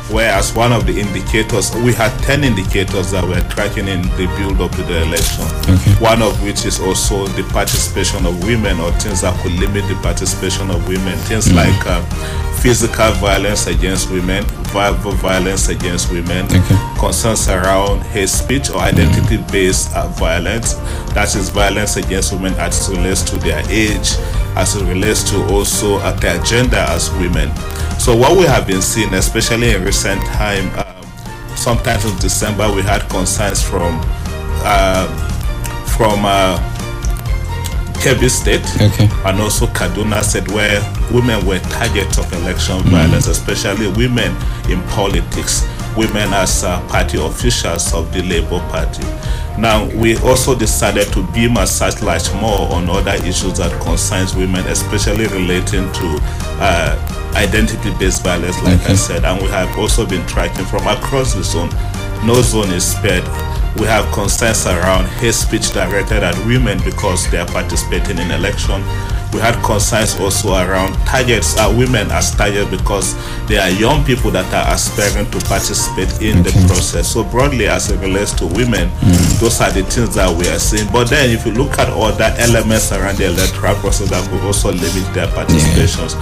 whereas 0.09 0.53
one 0.55 0.71
of 0.71 0.85
the 0.85 0.99
indicators 0.99 1.73
we 1.77 1.93
had 1.93 2.11
10 2.23 2.43
indicators 2.43 3.11
that 3.11 3.23
were 3.23 3.41
tracking 3.49 3.87
in 3.87 4.01
the 4.17 4.25
build 4.37 4.61
up 4.61 4.71
to 4.71 4.83
the 4.83 5.01
election. 5.03 5.45
One 6.01 6.21
of 6.21 6.41
which 6.43 6.65
is 6.65 6.79
also 6.79 7.27
the 7.27 7.43
participation 7.51 8.25
of 8.25 8.43
women 8.43 8.79
or 8.79 8.91
things 8.93 9.21
that 9.21 9.39
could 9.41 9.53
limit 9.53 9.87
the 9.87 9.95
participation 10.01 10.69
of 10.69 10.87
women. 10.87 11.17
Things 11.29 11.51
like 11.53 11.85
uh, 11.85 12.01
physical 12.61 13.11
violence 13.13 13.67
against 13.67 14.09
women 14.11 14.43
verbal 14.75 15.13
violence 15.13 15.69
against 15.69 16.11
women 16.11 16.45
concerns 16.99 17.47
around 17.47 18.01
hate 18.11 18.27
speech 18.27 18.69
or 18.69 18.79
identity 18.79 19.37
based 19.49 19.95
uh, 19.95 20.05
violence. 20.09 20.73
That 21.13 21.33
is 21.33 21.47
violence 21.47 21.95
against 21.95 22.33
women 22.33 22.53
as 22.55 22.89
it 22.89 22.97
relates 22.97 23.21
to 23.31 23.37
their 23.37 23.63
age 23.69 24.17
as 24.55 24.75
it 24.75 24.83
relates 24.85 25.23
to 25.31 25.43
also 25.53 25.99
at 26.01 26.19
their 26.21 26.41
gender 26.43 26.77
as 26.77 27.11
women. 27.13 27.51
So 27.99 28.15
what 28.15 28.37
we 28.37 28.43
have 28.45 28.67
been 28.67 28.81
seeing, 28.81 29.13
especially 29.13 29.71
in 29.73 29.83
recent 29.83 30.21
time, 30.25 30.67
um, 30.79 31.03
sometimes 31.55 32.05
in 32.05 32.17
December 32.19 32.71
we 32.73 32.81
had 32.81 33.01
concerns 33.09 33.61
from 33.61 33.99
uh, 34.67 35.05
from 35.97 36.25
uh, 36.25 36.57
Kebbi 38.03 38.29
State 38.29 38.65
Okay. 38.81 39.09
and 39.25 39.39
also 39.39 39.65
Kaduna 39.67 40.21
State, 40.23 40.47
where 40.51 40.79
women 41.11 41.45
were 41.45 41.59
targets 41.59 42.17
of 42.17 42.31
election 42.33 42.77
violence, 42.83 43.27
especially 43.27 43.87
women 43.87 44.35
in 44.69 44.81
politics, 44.89 45.65
women 45.97 46.33
as 46.33 46.63
uh, 46.63 46.79
party 46.87 47.17
officials 47.23 47.93
of 47.93 48.11
the 48.13 48.21
Labour 48.23 48.59
Party. 48.69 49.03
Now, 49.57 49.85
we 49.95 50.17
also 50.17 50.53
decided 50.53 51.11
to 51.13 51.25
beam 51.31 51.57
a 51.57 51.65
searchlight 51.65 52.29
more 52.41 52.71
on 52.73 52.89
other 52.89 53.15
issues 53.25 53.57
that 53.57 53.71
concerns 53.81 54.35
women, 54.35 54.65
especially 54.67 55.27
relating 55.27 55.91
to 55.93 56.19
uh, 56.59 57.31
identity-based 57.35 58.23
violence, 58.23 58.61
like 58.63 58.81
I 58.89 58.95
said, 58.95 59.23
and 59.23 59.41
we 59.41 59.47
have 59.49 59.77
also 59.77 60.05
been 60.05 60.25
tracking 60.27 60.65
from 60.65 60.85
across 60.87 61.33
the 61.33 61.43
zone. 61.43 61.69
No 62.25 62.41
zone 62.41 62.71
is 62.71 62.85
spared. 62.85 63.23
We 63.79 63.85
have 63.87 64.11
concerns 64.13 64.65
around 64.65 65.05
hate 65.19 65.33
speech 65.33 65.71
directed 65.71 66.23
at 66.23 66.35
women 66.45 66.79
because 66.83 67.29
they 67.31 67.37
are 67.37 67.47
participating 67.47 68.17
in 68.17 68.31
election. 68.31 68.81
We 69.35 69.41
had 69.41 69.61
concerns 69.65 70.15
also 70.17 70.53
around 70.55 70.93
targets, 71.05 71.57
uh, 71.59 71.67
women 71.77 72.09
as 72.09 72.33
targets 72.33 72.71
because 72.71 73.13
they 73.49 73.57
are 73.57 73.69
young 73.69 74.05
people 74.05 74.31
that 74.31 74.47
are 74.53 74.73
aspiring 74.73 75.29
to 75.31 75.39
participate 75.43 76.21
in 76.23 76.41
the 76.41 76.51
process. 76.71 77.11
So 77.11 77.25
broadly, 77.25 77.67
as 77.67 77.91
it 77.91 77.99
relates 77.99 78.31
to 78.39 78.45
women, 78.47 78.89
those 79.43 79.59
are 79.59 79.69
the 79.71 79.83
things 79.83 80.15
that 80.15 80.31
we 80.31 80.47
are 80.47 80.57
seeing. 80.57 80.89
But 80.89 81.09
then, 81.09 81.31
if 81.31 81.45
you 81.45 81.51
look 81.51 81.77
at 81.79 81.89
other 81.89 82.33
elements 82.39 82.93
around 82.93 83.17
the 83.17 83.25
electoral 83.27 83.75
process 83.75 84.09
that 84.09 84.23
could 84.31 84.39
also 84.39 84.71
limit 84.71 85.03
their 85.13 85.27
participations, 85.27 86.15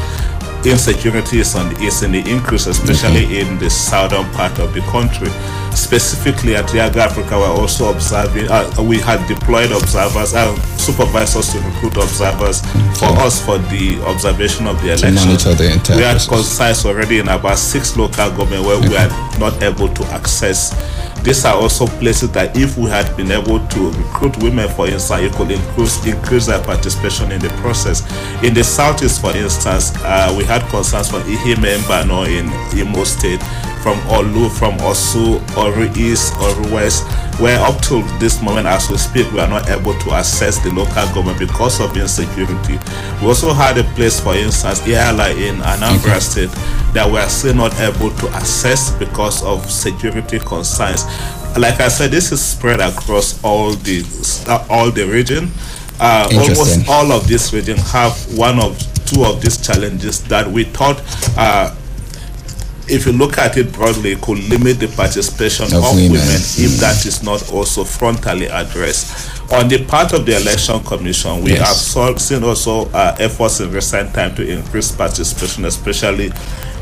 insecurity 0.72 1.40
is 1.40 1.56
on 1.56 1.76
is 1.82 2.04
in 2.04 2.12
the 2.12 2.20
increase, 2.30 2.68
especially 2.68 3.40
in 3.40 3.58
the 3.60 3.70
southern 3.70 4.26
part 4.32 4.60
of 4.60 4.74
the 4.74 4.82
country. 4.92 5.30
Specifically 5.76 6.56
at 6.56 6.66
Yiaga 6.68 6.98
Africa, 6.98 7.38
we're 7.38 7.48
also 7.48 7.92
observing. 7.92 8.48
Uh, 8.50 8.72
we 8.84 9.00
had 9.00 9.26
deployed 9.28 9.72
observers, 9.72 10.34
uh, 10.34 10.56
supervisors 10.78 11.52
to 11.52 11.60
recruit 11.60 11.98
observers 11.98 12.62
for 13.00 13.10
us 13.26 13.44
for 13.44 13.58
the 13.58 14.02
observation 14.06 14.68
of 14.68 14.80
the 14.82 14.90
election. 14.90 15.16
monitor 15.16 15.54
the 15.56 15.72
entire 15.74 15.98
we 15.98 16.04
had 16.04 16.20
concerns 16.28 16.86
already 16.86 17.20
in 17.20 17.28
about 17.28 17.58
six 17.58 17.98
local 17.98 18.30
government 18.32 18.66
where 18.66 18.80
we 18.80 18.96
are 18.96 19.10
not 19.40 19.62
able 19.64 19.88
to 19.90 20.04
access. 20.14 20.72
These 21.24 21.46
are 21.46 21.56
also 21.56 21.88
places 21.88 22.32
that 22.34 22.58
if 22.58 22.78
we 22.78 22.90
had 22.90 23.16
been 23.16 23.32
able 23.32 23.66
to 23.66 23.92
recruit 23.92 24.36
women, 24.44 24.68
for 24.68 24.88
instance, 24.88 25.22
it 25.22 25.32
could 25.32 25.52
increase, 25.52 26.06
increase 26.06 26.48
their 26.48 26.62
participation 26.62 27.32
in 27.32 27.40
the 27.40 27.48
process. 27.64 28.04
In 28.44 28.54
the 28.54 28.62
southeast, 28.64 29.22
for 29.22 29.32
instance, 29.36 29.94
uh, 30.04 30.34
we 30.38 30.44
had 30.44 30.62
concerns 30.70 31.10
for 31.10 31.20
Ehime 31.22 31.78
Mbano 31.78 32.28
in 32.28 32.52
Imo 32.78 33.06
State, 33.06 33.40
from 33.84 34.00
Orlu, 34.08 34.50
from 34.50 34.78
Orsu, 34.78 35.40
Oru 35.60 35.94
East, 35.98 36.34
Oru 36.36 36.72
West, 36.72 37.04
where 37.42 37.60
up 37.60 37.82
to 37.82 38.02
this 38.18 38.42
moment, 38.42 38.66
as 38.66 38.90
we 38.90 38.96
speak, 38.98 39.30
we 39.34 39.42
are 39.42 39.48
not 39.50 39.70
able 39.70 39.94
to 40.00 40.12
access 40.12 40.58
the 40.60 40.72
local 40.74 41.06
government 41.14 41.38
because 41.38 41.82
of 41.82 41.96
insecurity. 41.98 42.80
We 43.22 43.28
also 43.28 43.52
had 43.52 43.78
a 43.78 43.84
place, 43.96 44.22
for 44.22 44.36
instance, 44.36 44.80
Ihiala 44.82 45.36
in 45.36 45.58
Anambra 45.58 46.22
State, 46.22 46.50
that 46.94 47.06
we 47.12 47.18
are 47.18 47.28
still 47.28 47.56
not 47.56 47.78
able 47.82 48.12
to 48.12 48.30
access 48.30 48.92
because 48.98 49.44
of 49.44 49.70
security 49.70 50.40
concerns. 50.40 51.04
Like 51.58 51.82
I 51.82 51.90
said, 51.90 52.12
this 52.12 52.32
is 52.32 52.42
spread 52.42 52.80
across 52.80 53.44
all 53.44 53.72
the 53.74 54.04
all 54.70 54.92
the 54.92 55.06
region. 55.06 55.52
Uh, 56.00 56.28
almost 56.32 56.88
all 56.90 57.12
of 57.12 57.28
this 57.28 57.52
region 57.54 57.78
have 57.78 58.16
one 58.38 58.60
of 58.60 58.80
two 59.06 59.24
of 59.26 59.42
these 59.42 59.58
challenges 59.58 60.24
that 60.24 60.48
we 60.48 60.64
thought 60.64 61.02
uh, 61.38 61.76
if 62.94 63.06
you 63.06 63.12
look 63.12 63.38
at 63.38 63.58
it 63.58 63.72
broadly, 63.74 64.12
it 64.14 64.22
could 64.22 64.38
limit 64.50 64.80
the 64.80 64.88
participation 64.88 65.66
of, 65.68 65.84
Of 65.84 65.96
women, 65.96 66.12
women. 66.12 66.36
if 66.36 66.80
that 66.80 67.06
is 67.06 67.24
not 67.24 67.52
also 67.52 67.84
frontally 67.84 68.50
addressed. 68.54 69.32
On 69.52 69.68
the 69.68 69.84
part 69.86 70.14
of 70.14 70.26
the 70.26 70.36
Election 70.40 70.80
Commission, 70.84 71.44
we 71.44 71.52
Yes. 71.54 71.94
have 71.96 72.22
seen 72.22 72.44
also 72.44 72.90
uh, 72.92 73.16
efforts 73.20 73.60
in 73.60 73.72
recent 73.72 74.14
time 74.14 74.34
to 74.36 74.48
increase 74.48 74.92
participation, 74.92 75.66
especially 75.66 76.32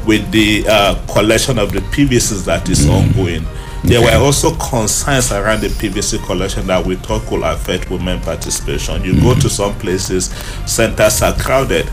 with 0.05 0.29
the 0.31 0.65
uh, 0.67 0.95
collection 1.07 1.57
of 1.59 1.71
the 1.71 1.79
PVCs 1.79 2.45
that 2.45 2.67
is 2.69 2.87
ongoing. 2.89 3.45
There 3.83 3.99
Okay. 3.99 4.17
were 4.17 4.23
also 4.23 4.53
concerns 4.55 5.31
around 5.31 5.61
the 5.61 5.69
PVC 5.69 6.23
collection 6.25 6.67
that 6.67 6.85
we 6.85 6.95
thought 6.97 7.25
could 7.25 7.41
affect 7.41 7.89
women 7.89 8.19
participation. 8.21 9.03
You 9.03 9.19
go 9.21 9.33
to 9.39 9.49
some 9.49 9.73
places, 9.79 10.25
centers 10.65 11.21
are 11.21 11.33
crowded. 11.33 11.89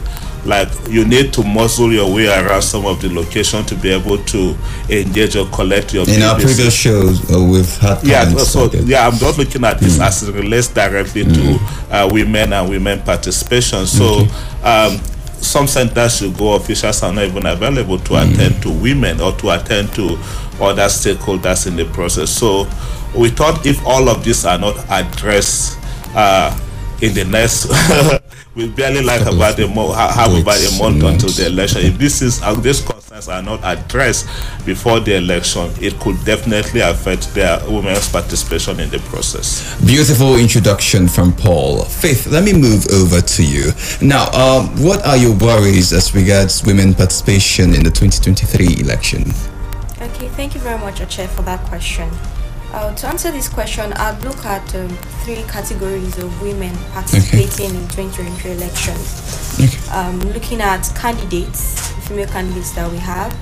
Like 0.48 0.68
you 0.88 1.04
need 1.04 1.32
to 1.34 1.44
muscle 1.44 1.92
your 1.92 2.12
way 2.12 2.26
around 2.26 2.62
some 2.62 2.86
of 2.86 3.02
the 3.02 3.12
location 3.12 3.64
to 3.66 3.74
be 3.74 3.90
able 3.90 4.16
to 4.24 4.56
engage 4.88 5.36
or 5.36 5.46
collect 5.50 5.92
your 5.92 6.08
In 6.08 6.22
our 6.22 6.36
previous 6.36 6.74
shows, 6.74 7.20
uh, 7.30 7.38
we've 7.38 7.76
had 7.76 8.02
Yeah, 8.02 8.24
so 8.38 8.64
like 8.64 8.72
yeah, 8.86 9.06
I'm 9.06 9.18
just 9.18 9.38
looking 9.38 9.62
at 9.64 9.78
this 9.78 10.00
as 10.00 10.22
it 10.26 10.34
relates 10.34 10.68
directly 10.68 11.24
to 11.24 11.58
uh, 11.90 12.08
women 12.10 12.54
and 12.54 12.70
women 12.70 13.00
participation. 13.02 13.86
So 13.86 14.26
um, 14.64 14.98
some 15.40 15.66
centers 15.66 16.16
should 16.16 16.36
go, 16.38 16.54
officials 16.54 17.02
are 17.02 17.12
not 17.12 17.24
even 17.24 17.44
available 17.44 17.98
to 17.98 18.16
attend 18.16 18.62
to 18.62 18.70
women 18.70 19.20
or 19.20 19.32
to 19.32 19.50
attend 19.50 19.92
to 19.94 20.16
other 20.60 20.86
stakeholders 20.86 21.66
in 21.66 21.76
the 21.76 21.84
process. 21.92 22.30
So 22.30 22.66
we 23.14 23.28
thought 23.28 23.66
if 23.66 23.84
all 23.86 24.08
of 24.08 24.24
these 24.24 24.44
are 24.46 24.58
not 24.58 24.76
addressed 24.90 25.78
uh, 26.14 26.58
in 27.02 27.12
the 27.14 27.24
next 27.24 27.66
we 28.54 28.68
barely 28.68 29.02
like 29.02 29.20
Couple 29.20 29.36
about 29.36 29.58
a 29.58 29.68
month 29.68 29.94
have 29.96 30.32
about 30.32 30.56
a 30.58 30.78
month 30.78 31.02
until 31.04 31.28
the 31.30 31.46
election 31.46 31.82
if 31.82 31.98
this 31.98 32.22
is 32.22 32.42
uh, 32.42 32.54
these 32.54 32.80
concerns 32.80 33.28
are 33.28 33.42
not 33.42 33.60
addressed 33.62 34.26
before 34.64 35.00
the 35.00 35.16
election 35.16 35.70
it 35.80 35.98
could 36.00 36.16
definitely 36.24 36.80
affect 36.80 37.32
their 37.34 37.60
women's 37.70 38.08
participation 38.08 38.80
in 38.80 38.90
the 38.90 38.98
process 39.10 39.78
Beautiful 39.84 40.36
introduction 40.36 41.08
from 41.08 41.32
Paul. 41.32 41.84
Faith, 41.84 42.26
let 42.26 42.44
me 42.44 42.52
move 42.52 42.86
over 42.92 43.20
to 43.20 43.44
you. 43.44 43.72
Now, 44.02 44.30
um, 44.32 44.68
what 44.82 45.04
are 45.06 45.16
your 45.16 45.34
worries 45.36 45.92
as 45.92 46.14
regards 46.14 46.64
women 46.64 46.94
participation 46.94 47.74
in 47.74 47.84
the 47.84 47.90
2023 47.90 48.80
election? 48.80 49.22
Okay, 50.00 50.28
thank 50.28 50.54
you 50.54 50.60
very 50.60 50.78
much, 50.78 51.00
Oche, 51.00 51.26
for 51.28 51.42
that 51.42 51.60
question. 51.68 52.10
Uh, 52.70 52.94
to 52.94 53.06
answer 53.06 53.30
this 53.30 53.48
question, 53.48 53.94
I'd 53.94 54.22
look 54.22 54.44
at 54.44 54.74
um, 54.74 54.88
three 55.24 55.42
categories 55.44 56.18
of 56.18 56.42
women 56.42 56.76
participating 56.92 57.74
in 57.74 57.88
2023 57.88 58.52
elections. 58.52 59.90
Um, 59.90 60.20
looking 60.32 60.60
at 60.60 60.82
candidates, 60.94 61.90
female 62.06 62.26
candidates 62.26 62.72
that 62.72 62.90
we 62.92 62.98
have, 62.98 63.32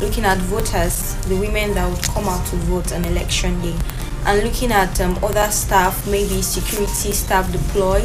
looking 0.00 0.24
at 0.24 0.38
voters, 0.38 1.16
the 1.26 1.34
women 1.34 1.74
that 1.74 1.90
would 1.90 2.02
come 2.04 2.28
out 2.28 2.46
to 2.46 2.56
vote 2.56 2.92
on 2.92 3.04
election 3.06 3.60
day, 3.60 3.76
and 4.24 4.44
looking 4.44 4.70
at 4.70 5.00
um, 5.00 5.18
other 5.22 5.50
staff, 5.50 6.06
maybe 6.06 6.40
security 6.40 7.10
staff 7.10 7.50
deployed, 7.50 8.04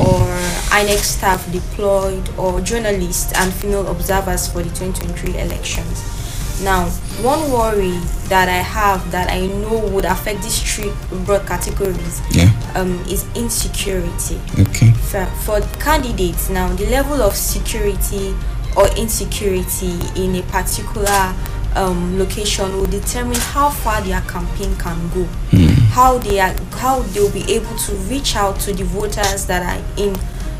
or 0.00 0.20
INEC 0.68 0.98
staff 0.98 1.50
deployed, 1.50 2.28
or 2.38 2.60
journalists 2.60 3.32
and 3.36 3.52
female 3.54 3.86
observers 3.88 4.48
for 4.48 4.62
the 4.62 4.68
2023 4.70 5.38
elections. 5.40 6.19
Now, 6.62 6.86
one 7.22 7.50
worry 7.50 7.98
that 8.28 8.48
I 8.48 8.58
have 8.62 9.10
that 9.12 9.30
I 9.30 9.46
know 9.46 9.78
would 9.88 10.04
affect 10.04 10.42
these 10.42 10.60
three 10.60 10.92
broad 11.24 11.46
categories 11.46 12.20
Yeah. 12.30 12.50
um, 12.74 13.00
is 13.08 13.24
insecurity. 13.34 14.38
Okay. 14.58 14.90
For, 14.92 15.24
for 15.44 15.60
candidates 15.80 16.50
now, 16.50 16.68
the 16.74 16.86
level 16.86 17.22
of 17.22 17.34
security 17.34 18.34
or 18.76 18.86
insecurity 18.96 19.98
in 20.16 20.36
a 20.36 20.42
particular 20.44 21.34
um, 21.76 22.18
location 22.18 22.72
will 22.76 22.86
determine 22.86 23.36
how 23.38 23.70
far 23.70 24.00
their 24.02 24.20
campaign 24.22 24.74
can 24.76 25.08
go, 25.10 25.24
how 25.90 26.18
they 26.18 26.40
are, 26.40 26.54
how 26.72 27.00
they'll 27.00 27.32
be 27.32 27.42
able 27.52 27.76
to 27.78 27.92
reach 28.08 28.36
out 28.36 28.58
to 28.60 28.72
the 28.72 28.84
voters 28.84 29.46
that 29.46 29.62
are 29.62 30.02
in 30.02 30.16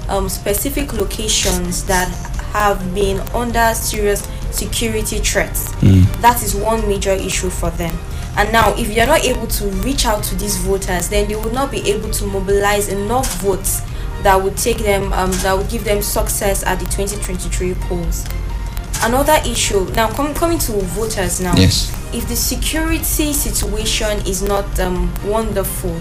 um, 0.09 0.29
specific 0.29 0.93
locations 0.93 1.85
that 1.87 2.09
have 2.53 2.95
been 2.95 3.21
under 3.35 3.73
serious 3.75 4.27
security 4.55 5.19
threats. 5.19 5.71
That 6.21 6.43
is 6.43 6.55
one 6.55 6.87
major 6.89 7.13
issue 7.13 7.51
for 7.51 7.71
them. 7.71 7.97
And 8.37 8.53
now, 8.53 8.75
if 8.77 8.95
you're 8.95 9.07
not 9.07 9.25
able 9.25 9.47
to 9.49 9.67
reach 9.83 10.07
out 10.07 10.23
to 10.25 10.35
these 10.37 10.57
voters, 10.59 11.09
then 11.09 11.29
they 11.29 11.35
will 11.35 11.53
not 11.53 11.71
be 11.71 11.79
able 11.91 12.11
to 12.11 12.27
mobilize 12.27 12.89
enough 12.89 13.41
votes 13.41 13.83
that 14.23 14.41
would 14.41 14.57
take 14.57 14.79
them, 14.79 15.13
um, 15.13 15.33
that 15.43 15.57
would 15.57 15.69
give 15.69 15.85
them 15.85 16.01
success 16.03 16.63
at 16.65 16.79
the 16.79 16.85
2023 16.87 17.75
polls. 17.75 18.25
Another 19.03 19.39
issue 19.47 19.91
now, 19.95 20.11
com- 20.13 20.35
coming 20.35 20.59
to 20.59 20.73
voters 20.73 21.41
now. 21.41 21.55
Yes. 21.57 21.91
If 22.15 22.29
the 22.29 22.37
security 22.37 23.33
situation 23.33 24.19
is 24.27 24.43
not 24.43 24.79
um, 24.79 25.13
wonderful, 25.25 25.99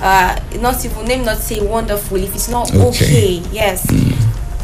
uh, 0.00 0.38
not 0.60 0.84
even 0.84 1.04
name 1.06 1.24
not 1.24 1.38
say 1.38 1.64
wonderful. 1.64 2.16
If 2.18 2.34
it's 2.34 2.48
not 2.48 2.68
Okay. 2.74 2.88
okay, 2.88 3.28
yes, 3.52 3.86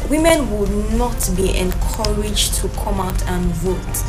women 0.09 0.49
would 0.57 0.69
not 0.93 1.29
be 1.35 1.55
encouraged 1.57 2.55
to 2.55 2.69
come 2.69 2.99
out 2.99 3.21
and 3.27 3.45
vote. 3.55 4.03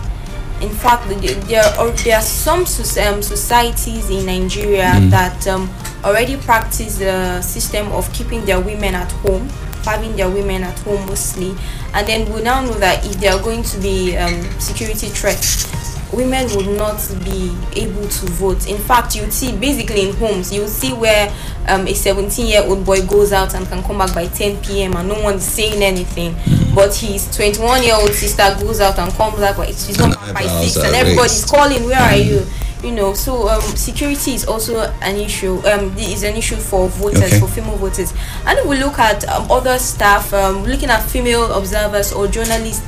In 0.63 0.69
fact, 0.71 1.09
there 1.49 1.63
are 1.65 1.91
there 1.91 2.17
are 2.17 2.23
some 2.23 2.61
um, 2.61 3.23
societies 3.23 4.11
in 4.11 4.27
Nigeria 4.27 4.93
that 5.09 5.47
um, 5.49 5.71
already 6.05 6.37
practice 6.37 6.99
the 6.99 7.41
system 7.41 7.91
of 7.93 8.11
keeping 8.13 8.45
their 8.45 8.61
women 8.61 8.95
at 8.95 9.11
home, 9.25 9.49
having 9.85 10.15
their 10.17 10.29
women 10.29 10.63
at 10.63 10.79
home 10.81 11.07
mostly, 11.07 11.55
and 11.95 12.07
then 12.07 12.31
we 12.33 12.43
now 12.43 12.61
know 12.61 12.75
that 12.75 13.05
if 13.07 13.19
there 13.21 13.33
are 13.33 13.43
going 13.43 13.63
to 13.63 13.79
be 13.81 14.17
um, 14.19 14.43
security 14.61 15.09
threats, 15.09 15.99
women 16.13 16.47
would 16.57 16.77
not 16.77 16.99
be 17.25 17.55
able 17.75 18.07
to 18.09 18.27
vote. 18.27 18.69
In 18.69 18.79
fact, 18.79 19.15
you'd 19.15 19.33
see 19.33 19.57
basically 19.57 20.09
in 20.09 20.17
homes, 20.17 20.53
you 20.53 20.67
see 20.67 20.93
where 20.93 21.33
um, 21.69 21.87
a 21.87 21.95
17 21.95 22.47
year 22.47 22.63
old 22.65 22.85
boy 22.85 23.05
goes 23.07 23.33
out 23.33 23.55
and 23.55 23.67
can 23.69 23.83
come 23.83 23.99
back 23.99 24.15
by 24.15 24.27
10 24.27 24.63
p.m. 24.63 24.97
and 24.97 25.09
no 25.09 25.21
one's 25.23 25.45
saying 25.45 25.83
anything. 25.83 26.35
But 26.75 26.95
his 26.95 27.35
21 27.37 27.83
year 27.83 27.95
old 27.95 28.13
sister 28.13 28.43
goes 28.61 28.81
out 28.81 28.99
and 28.99 29.13
comes 29.15 29.39
back 29.39 29.57
by 29.57 29.67
she's 29.67 29.99
not 29.99 30.15
back 30.17 30.35
by 30.35 30.43
6 30.43 30.77
and 30.77 30.95
everybody's 30.95 31.45
calling, 31.45 31.85
Where 31.85 32.01
are 32.01 32.17
you? 32.17 32.47
You 32.83 32.93
know, 32.93 33.13
so 33.13 33.47
um, 33.49 33.61
security 33.77 34.33
is 34.35 34.47
also 34.47 34.81
an 35.03 35.17
issue. 35.17 35.59
Um, 35.67 35.95
is 35.99 36.23
an 36.23 36.35
issue 36.35 36.57
for 36.57 36.89
voters, 36.89 37.25
Okay. 37.25 37.39
for 37.41 37.47
female 37.47 37.77
voters. 37.77 38.15
And 38.47 38.59
if 38.59 38.65
we 38.67 38.79
look 38.79 38.99
at 38.99 39.29
um, 39.29 39.51
other 39.51 39.79
staff, 39.79 40.33
um, 40.33 40.65
looking 40.65 40.89
at 40.89 41.03
female 41.03 41.53
observers 41.53 42.11
or 42.13 42.27
journalists 42.27 42.83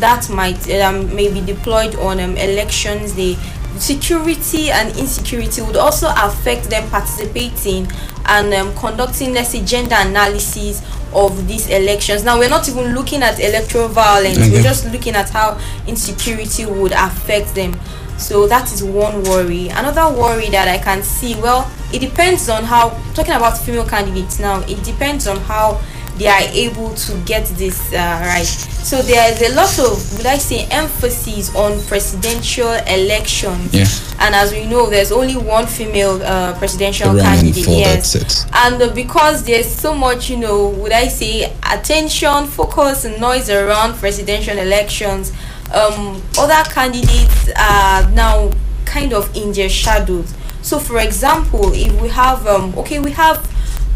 that 0.00 0.28
might 0.28 0.68
um, 0.82 1.14
maybe 1.16 1.40
deployed 1.40 1.94
on 1.96 2.20
um, 2.20 2.36
elections 2.36 3.12
day, 3.12 3.38
security 3.78 4.70
and 4.70 4.94
insecurity 4.98 5.62
would 5.62 5.76
also 5.76 6.08
affect 6.16 6.68
them 6.68 6.88
participating 6.90 7.90
and 8.26 8.52
um, 8.52 8.74
conducting, 8.76 9.32
let's 9.32 9.48
say, 9.50 9.64
gender 9.64 9.94
analysis 9.98 10.82
of 11.14 11.48
these 11.48 11.70
elections. 11.70 12.22
Now, 12.22 12.38
we're 12.38 12.50
not 12.50 12.68
even 12.68 12.94
looking 12.94 13.22
at 13.22 13.40
electoral 13.40 13.88
violence, 13.88 14.36
Okay. 14.36 14.50
we're 14.50 14.62
just 14.62 14.84
looking 14.92 15.14
at 15.14 15.30
how 15.30 15.58
insecurity 15.86 16.66
would 16.66 16.92
affect 16.92 17.54
them. 17.54 17.80
So 18.18 18.46
that 18.48 18.72
is 18.72 18.82
one 18.82 19.22
worry. 19.24 19.68
Another 19.68 20.12
worry 20.12 20.48
that 20.50 20.68
I 20.68 20.78
can 20.78 21.02
see, 21.02 21.34
well, 21.40 21.70
it 21.92 22.00
depends 22.00 22.48
on 22.48 22.64
how 22.64 22.90
talking 23.14 23.34
about 23.34 23.56
female 23.58 23.86
candidates 23.86 24.38
now, 24.38 24.60
it 24.62 24.82
depends 24.84 25.26
on 25.26 25.38
how 25.38 25.80
they 26.18 26.26
are 26.26 26.42
able 26.50 26.92
to 26.94 27.16
get 27.24 27.46
this 27.56 27.92
uh, 27.92 27.96
right. 27.96 28.44
So 28.44 29.00
there 29.02 29.32
is 29.32 29.40
a 29.40 29.54
lot 29.54 29.78
of, 29.78 30.16
would 30.16 30.26
I 30.26 30.36
say, 30.36 30.66
emphasis 30.70 31.54
on 31.54 31.80
presidential 31.82 32.72
elections. 32.72 33.72
Yeah. 33.72 33.86
And 34.26 34.34
as 34.34 34.52
we 34.52 34.66
know, 34.66 34.90
there's 34.90 35.12
only 35.12 35.36
one 35.36 35.66
female 35.66 36.20
uh, 36.22 36.58
presidential 36.58 37.16
candidate. 37.16 37.64
for 37.64 37.70
yes. 37.70 38.46
And 38.52 38.82
uh, 38.82 38.92
because 38.94 39.44
there's 39.44 39.72
so 39.72 39.94
much, 39.94 40.28
you 40.28 40.38
know, 40.38 40.70
would 40.70 40.92
I 40.92 41.06
say, 41.06 41.54
attention, 41.70 42.46
focus, 42.46 43.04
and 43.04 43.20
noise 43.20 43.48
around 43.48 43.94
presidential 43.94 44.58
elections, 44.58 45.32
um, 45.74 46.22
other 46.38 46.68
candidates 46.70 47.50
are 47.58 48.10
now 48.10 48.50
kind 48.84 49.12
of 49.12 49.34
in 49.36 49.52
their 49.52 49.68
shadows. 49.68 50.34
So, 50.62 50.78
for 50.78 50.98
example, 50.98 51.72
if 51.74 52.00
we 52.00 52.08
have, 52.08 52.46
um, 52.46 52.74
okay, 52.78 52.98
we 52.98 53.10
have 53.12 53.46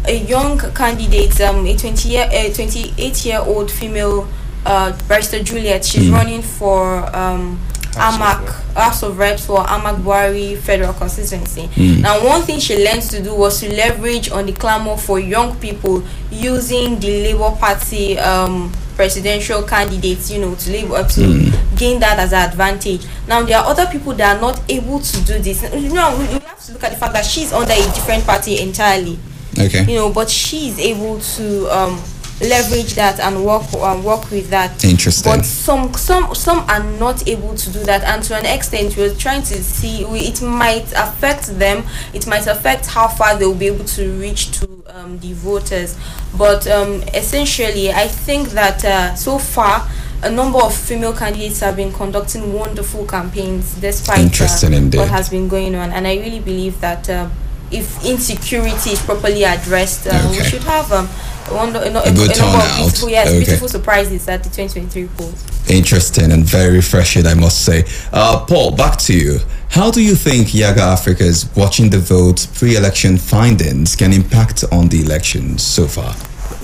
a 0.05 0.17
young 0.17 0.57
candidate, 0.73 1.39
um, 1.41 1.65
a 1.65 1.75
20 1.75 2.09
year, 2.09 2.27
a 2.31 2.53
28 2.53 3.25
year 3.25 3.39
old 3.39 3.71
female, 3.71 4.27
uh, 4.65 4.97
Barrister 5.07 5.43
Juliet. 5.43 5.83
She's 5.83 6.09
running 6.09 6.41
for 6.41 7.03
um, 7.15 7.59
Of 7.95 8.01
AMAC, 8.15 8.73
House 8.75 9.03
of 9.03 9.17
Reps 9.17 9.45
for 9.45 9.63
AMAC 9.65 10.01
Bwari 10.03 10.57
Federal 10.57 10.93
Constituency. 10.93 11.67
Hmm. 11.67 12.01
Now, 12.01 12.23
one 12.25 12.41
thing 12.41 12.59
she 12.59 12.83
learned 12.83 13.03
to 13.03 13.21
do 13.21 13.35
was 13.35 13.59
to 13.59 13.69
leverage 13.73 14.31
on 14.31 14.45
the 14.45 14.53
clamor 14.53 14.97
for 14.97 15.19
young 15.19 15.55
people 15.59 16.03
using 16.31 16.99
the 16.99 17.23
Labour 17.23 17.55
Party 17.57 18.17
um, 18.19 18.71
presidential 18.95 19.63
candidates, 19.63 20.31
you 20.31 20.39
know, 20.39 20.55
to 20.55 20.71
labor 20.71 20.95
uh, 20.95 21.07
to 21.09 21.23
Hmm. 21.25 21.75
gain 21.75 21.99
that 21.99 22.19
as 22.19 22.33
an 22.33 22.49
advantage. 22.49 23.05
Now, 23.27 23.43
there 23.43 23.57
are 23.59 23.65
other 23.65 23.85
people 23.87 24.13
that 24.13 24.37
are 24.37 24.41
not 24.41 24.61
able 24.69 24.99
to 24.99 25.21
do 25.21 25.39
this. 25.39 25.61
You 25.73 25.93
know, 25.93 26.15
we 26.17 26.25
we 26.27 26.39
have 26.45 26.59
to 26.65 26.73
look 26.73 26.83
at 26.83 26.91
the 26.91 26.97
fact 26.97 27.13
that 27.13 27.25
she's 27.25 27.51
under 27.53 27.73
a 27.73 27.83
different 27.93 28.25
party 28.25 28.59
entirely 28.59 29.19
Okay. 29.59 29.83
you 29.85 29.95
know 29.95 30.11
but 30.11 30.31
she's 30.31 30.79
able 30.79 31.19
to 31.19 31.67
um 31.69 32.01
leverage 32.41 32.95
that 32.95 33.19
and 33.19 33.45
work 33.45 33.71
um, 33.75 34.03
work 34.03 34.29
with 34.31 34.49
that. 34.49 34.83
Interesting. 34.83 35.31
but 35.31 35.45
some 35.45 35.93
some 35.93 36.33
some 36.35 36.59
are 36.69 36.83
not 36.83 37.27
able 37.27 37.55
to 37.55 37.71
do 37.71 37.79
that. 37.83 38.03
And 38.03 38.23
to 38.23 38.35
an 38.35 38.45
extent 38.45 38.97
we're 38.97 39.15
trying 39.15 39.43
to 39.43 39.63
see 39.63 40.05
we, 40.05 40.19
it 40.19 40.41
might 40.41 40.91
affect 40.93 41.47
them. 41.59 41.85
It 42.13 42.27
might 42.27 42.47
affect 42.47 42.87
how 42.87 43.07
far 43.07 43.37
they'll 43.37 43.55
be 43.55 43.67
able 43.67 43.85
to 43.85 44.11
reach 44.19 44.59
to 44.59 44.83
um, 44.87 45.19
the 45.19 45.33
voters. 45.33 45.97
But 46.37 46.67
um, 46.67 47.03
essentially 47.13 47.91
i 47.91 48.07
think 48.07 48.49
that 48.49 48.83
uh, 48.85 49.15
so 49.15 49.37
far 49.37 49.87
a 50.23 50.29
number 50.29 50.59
of 50.59 50.73
female 50.73 51.13
candidates 51.13 51.59
have 51.59 51.75
been 51.75 51.91
conducting 51.91 52.53
wonderful 52.53 53.05
campaigns 53.05 53.75
despite 53.75 54.19
Interesting 54.19 54.73
uh, 54.73 54.77
indeed. 54.77 54.97
what 54.99 55.09
has 55.09 55.29
been 55.29 55.47
going 55.47 55.75
on. 55.75 55.91
And 55.91 56.07
i 56.07 56.15
really 56.15 56.39
believe 56.39 56.79
that 56.81 57.09
uh, 57.09 57.29
if 57.71 58.05
insecurity 58.05 58.91
is 58.91 59.01
properly 59.01 59.43
addressed, 59.43 60.07
uh, 60.07 60.27
we 60.31 60.43
should 60.43 60.63
have 60.63 60.91
um, 60.91 61.09
a, 61.49 61.53
a, 61.53 62.01
A 62.09 62.13
good 62.13 62.31
a 62.31 62.33
turnout. 62.33 62.77
beautiful, 62.77 63.09
yes, 63.09 63.27
Okay. 63.27 63.37
beautiful 63.39 63.67
surprises 63.67 64.27
at 64.27 64.43
the 64.43 64.49
2023 64.49 65.07
polls. 65.17 65.69
Interesting 65.69 66.31
and 66.31 66.43
very 66.43 66.75
refreshing, 66.75 67.25
I 67.27 67.33
must 67.33 67.63
say. 67.65 67.85
Uh, 68.11 68.45
Paul, 68.45 68.75
back 68.75 68.97
to 68.99 69.13
you. 69.17 69.39
How 69.69 69.91
do 69.91 70.01
you 70.01 70.15
think 70.15 70.47
Yiaga 70.49 70.79
Africa's 70.79 71.45
watching 71.55 71.89
the 71.89 71.99
vote 71.99 72.47
pre-election 72.55 73.17
findings 73.17 73.95
can 73.95 74.13
impact 74.13 74.63
on 74.71 74.89
the 74.89 75.01
elections 75.01 75.63
so 75.63 75.87
far? 75.87 76.15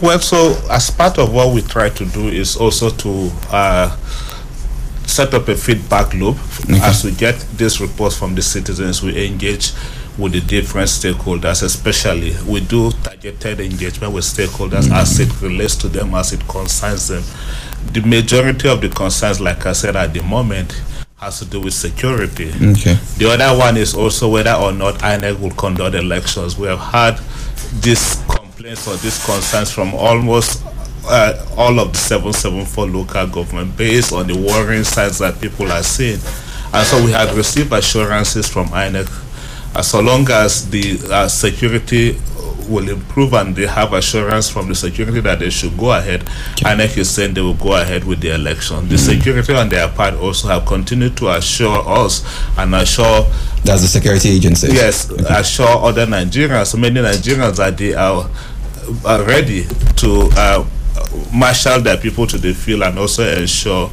Well, 0.02 0.20
so 0.20 0.56
as 0.70 0.90
part 0.92 1.18
of 1.18 1.34
what 1.34 1.54
we 1.54 1.62
try 1.62 1.90
to 1.90 2.06
do 2.06 2.28
is 2.30 2.56
also 2.56 2.90
to 2.90 3.32
uh, 3.52 3.96
set 5.06 5.34
up 5.34 5.48
a 5.48 5.56
feedback 5.56 6.14
loop. 6.14 6.38
As 6.70 7.04
we 7.04 7.12
get 7.12 7.40
these 7.58 7.82
reports 7.82 8.16
from 8.18 8.36
the 8.36 8.42
citizens, 8.42 9.02
we 9.02 9.26
engage 9.28 9.74
with 10.20 10.34
the 10.34 10.42
different 10.42 10.90
stakeholders, 10.90 11.64
especially 11.64 12.34
we 12.48 12.60
do 12.60 12.92
targeted 13.04 13.60
engagement 13.60 14.14
with 14.14 14.26
stakeholders 14.26 14.92
as 14.92 15.20
it 15.20 15.42
relates 15.42 15.76
to 15.78 15.88
them, 15.88 16.14
as 16.14 16.34
it 16.34 16.46
concerns 16.48 17.08
them. 17.08 17.24
The 17.94 18.02
majority 18.02 18.68
of 18.68 18.82
the 18.82 18.90
concerns, 18.90 19.40
like 19.40 19.66
I 19.66 19.74
said 19.74 19.96
at 19.96 20.14
the 20.14 20.22
moment, 20.24 20.80
has 21.18 21.40
to 21.40 21.46
do 21.46 21.62
with 21.62 21.74
security. 21.74 22.50
Okay. 22.50 22.98
The 23.18 23.30
other 23.30 23.58
one 23.58 23.78
is 23.78 23.94
also 23.94 24.30
whether 24.30 24.54
or 24.54 24.72
not 24.72 24.96
INEC 24.96 25.40
will 25.40 25.52
conduct 25.52 25.96
elections. 25.96 26.58
We 26.58 26.68
have 26.68 26.80
had 26.80 27.20
these 27.82 28.16
complaints 28.30 28.88
or 28.88 28.96
these 28.98 29.24
concerns 29.26 29.72
from 29.72 29.94
almost 29.94 30.64
uh, 31.06 31.46
all 31.58 31.80
of 31.80 31.94
the 31.94 31.98
774 31.98 32.88
local 32.88 33.28
government 33.28 33.76
based 33.78 34.14
on 34.14 34.28
the 34.28 34.38
worrying 34.38 34.84
signs 34.84 35.20
that 35.20 35.40
people 35.42 35.72
are 35.72 35.84
seeing. 35.84 36.20
And 36.72 36.86
so 36.86 37.04
we 37.04 37.12
have 37.12 37.36
received 37.36 37.74
assurances 37.74 38.48
from 38.48 38.68
INEC 38.68 39.08
uh, 39.76 39.82
so 39.82 40.00
long 40.02 40.30
as 40.32 40.70
the 40.70 41.00
uh, 41.12 41.28
security 41.28 42.18
will 42.70 42.88
improve 42.88 43.34
and 43.34 43.56
they 43.56 43.66
have 43.66 43.94
assurance 43.94 44.50
from 44.50 44.68
the 44.68 44.76
security 44.76 45.20
that 45.22 45.40
they 45.40 45.50
should 45.50 45.76
go 45.78 45.92
ahead, 45.92 46.22
INEC 46.58 46.98
is 47.00 47.10
saying 47.10 47.34
they 47.34 47.42
will 47.42 47.56
go 47.56 47.74
ahead 47.80 48.04
with 48.04 48.22
the 48.22 48.34
election. 48.34 48.88
The 48.88 48.98
security 48.98 49.54
on 49.56 49.70
their 49.70 49.90
part 49.90 50.14
also 50.14 50.48
have 50.50 50.66
continued 50.66 51.18
to 51.18 51.30
assure 51.32 51.82
us 51.88 52.24
and 52.58 52.76
assure 52.76 53.24
That's 53.64 53.82
the 53.82 53.88
security 53.88 54.30
agency. 54.30 54.68
Yes, 54.72 55.10
assure 55.10 55.68
other 55.68 56.06
Nigerians, 56.06 56.68
so 56.68 56.78
many 56.78 57.00
Nigerians 57.02 57.58
that 57.58 57.78
they 57.78 57.94
are, 57.96 58.30
are 59.06 59.24
ready 59.24 59.66
to 59.98 60.30
uh, 60.34 60.66
marshal 61.34 61.82
their 61.82 61.98
people 61.98 62.28
to 62.28 62.38
the 62.38 62.54
field 62.54 62.84
and 62.84 63.00
also 63.00 63.24
ensure 63.28 63.90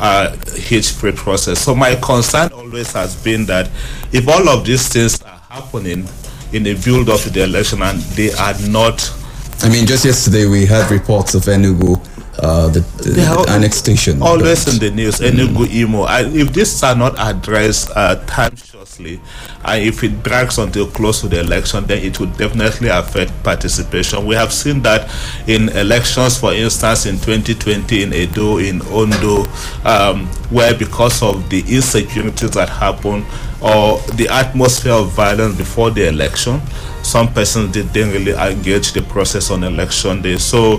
uh, 0.00 0.36
hitch-free 0.54 1.12
process. 1.12 1.58
So 1.60 1.74
my 1.74 1.96
concern 1.96 2.52
always 2.52 2.92
has 2.92 3.16
been 3.22 3.46
that 3.46 3.68
if 4.12 4.28
all 4.28 4.48
of 4.48 4.64
these 4.64 4.88
things 4.88 5.17
happening 5.48 6.06
in 6.52 6.62
the 6.62 6.74
build-up 6.84 7.20
to 7.20 7.30
the 7.30 7.42
election 7.42 7.80
and 7.82 7.98
they 8.16 8.30
are 8.34 8.54
not 8.68 9.14
I 9.60 9.68
mean, 9.70 9.86
just 9.86 10.04
yesterday 10.04 10.46
we 10.46 10.66
had 10.66 10.88
reports 10.88 11.34
of 11.34 11.42
Enugu, 11.42 11.98
uh, 12.38 12.68
the, 12.68 12.78
the, 13.02 13.10
the 13.10 13.46
annexed 13.48 13.80
station. 13.80 14.22
always 14.22 14.72
in 14.72 14.78
the 14.78 14.90
news 14.94 15.18
enugu 15.18 15.66
imo. 15.74 16.06
And 16.06 16.36
if 16.36 16.52
this 16.52 16.80
are 16.84 16.94
not 16.94 17.14
addressed 17.18 17.90
uh, 17.96 18.22
timely 18.26 19.20
and 19.64 19.82
if 19.84 20.04
it 20.04 20.22
drags 20.22 20.58
until 20.58 20.86
close 20.88 21.20
to 21.22 21.28
the 21.28 21.40
election 21.40 21.84
then 21.86 22.04
it 22.04 22.20
would 22.20 22.36
definitely 22.36 22.88
affect 22.88 23.32
participation. 23.42 24.26
We 24.26 24.34
have 24.36 24.52
seen 24.52 24.82
that 24.82 25.10
in 25.48 25.68
elections 25.70 26.38
for 26.38 26.52
instance 26.52 27.06
in 27.06 27.16
2020 27.16 28.02
in 28.02 28.12
edo 28.14 28.58
in 28.58 28.80
ondo 28.82 29.44
um, 29.84 30.26
where 30.50 30.74
because 30.74 31.22
of 31.22 31.48
the 31.50 31.60
insecurities 31.60 32.52
that 32.52 32.68
happened 32.68 33.24
or 33.60 33.98
the 34.14 34.28
atmosphere 34.30 34.92
of 34.92 35.10
violence 35.12 35.56
before 35.56 35.90
the 35.90 36.06
election 36.08 36.60
some 37.02 37.32
persons 37.32 37.72
did, 37.72 37.92
didn't 37.92 38.12
really 38.12 38.32
engage 38.32 38.92
the 38.92 39.02
process 39.02 39.50
on 39.50 39.64
election 39.64 40.22
day 40.22 40.36
so 40.36 40.76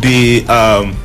the 0.00 0.46
um, 0.48 0.96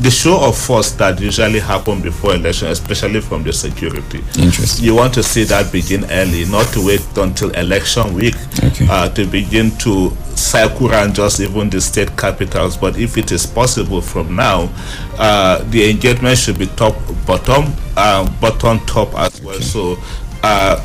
the 0.00 0.10
show 0.10 0.42
of 0.42 0.56
force 0.56 0.92
that 0.92 1.20
usually 1.20 1.58
happen 1.58 2.00
before 2.00 2.34
election, 2.34 2.68
especially 2.68 3.20
from 3.20 3.42
the 3.42 3.52
security. 3.52 4.18
Interesting. 4.38 4.82
You 4.86 4.94
want 4.94 5.12
to 5.12 5.22
see 5.22 5.44
that 5.44 5.70
begin 5.70 6.06
early, 6.10 6.46
not 6.46 6.66
to 6.72 6.86
wait 6.86 7.06
until 7.18 7.50
election 7.50 8.14
week 8.14 8.34
Okay. 8.64 8.86
uh, 8.88 9.10
to 9.10 9.26
begin 9.26 9.70
to 9.78 10.10
circle 10.34 10.90
around 10.90 11.14
just 11.14 11.38
even 11.40 11.68
the 11.68 11.82
state 11.82 12.16
capitals. 12.16 12.78
But 12.78 12.96
if 12.98 13.18
it 13.18 13.30
is 13.30 13.44
possible 13.44 14.00
from 14.00 14.34
now, 14.34 14.70
uh, 15.18 15.62
the 15.64 15.90
engagement 15.90 16.38
should 16.38 16.58
be 16.58 16.66
top, 16.68 16.94
bottom, 17.26 17.70
uh, 17.94 18.26
bottom, 18.40 18.80
top 18.86 19.14
as 19.18 19.42
well. 19.42 19.60
So. 19.60 19.98
Uh, 20.42 20.84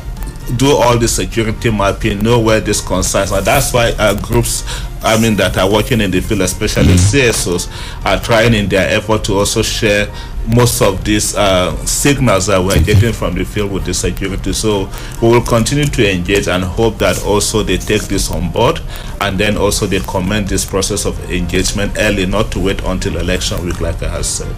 do 0.56 0.76
all 0.76 0.96
the 0.96 1.08
security 1.08 1.70
mapping, 1.70 2.22
know 2.22 2.38
where 2.38 2.60
this 2.60 2.80
concerns 2.80 3.32
are. 3.32 3.40
That's 3.40 3.72
why 3.72 3.92
uh, 3.98 4.14
groups, 4.20 4.64
I 5.02 5.20
mean, 5.20 5.34
that 5.36 5.58
are 5.58 5.70
working 5.70 6.00
in 6.00 6.10
the 6.10 6.20
field, 6.20 6.42
especially 6.42 6.94
CSOs, 6.94 7.68
are 8.04 8.20
trying 8.20 8.54
in 8.54 8.68
their 8.68 8.88
effort 8.96 9.24
to 9.24 9.34
also 9.34 9.62
share 9.62 10.06
most 10.54 10.80
of 10.80 11.04
these 11.04 11.34
uh, 11.36 11.74
signals 11.84 12.46
that 12.46 12.62
we're 12.62 12.82
getting 12.82 13.12
from 13.12 13.34
the 13.34 13.44
field 13.44 13.72
with 13.72 13.84
the 13.84 13.94
security. 13.94 14.52
So 14.52 14.88
we 15.20 15.28
will 15.28 15.42
continue 15.42 15.84
to 15.84 16.12
engage 16.12 16.48
and 16.48 16.62
hope 16.62 16.98
that 16.98 17.22
also 17.24 17.62
they 17.62 17.78
take 17.78 18.02
this 18.02 18.30
on 18.30 18.50
board 18.50 18.80
and 19.20 19.38
then 19.38 19.56
also 19.56 19.86
they 19.86 20.00
commend 20.00 20.48
this 20.48 20.64
process 20.64 21.04
of 21.04 21.18
engagement 21.30 21.92
early, 21.98 22.26
not 22.26 22.52
to 22.52 22.60
wait 22.60 22.82
until 22.84 23.16
election 23.16 23.64
week, 23.64 23.80
like 23.80 24.02
I 24.02 24.08
have 24.08 24.26
said. 24.26 24.54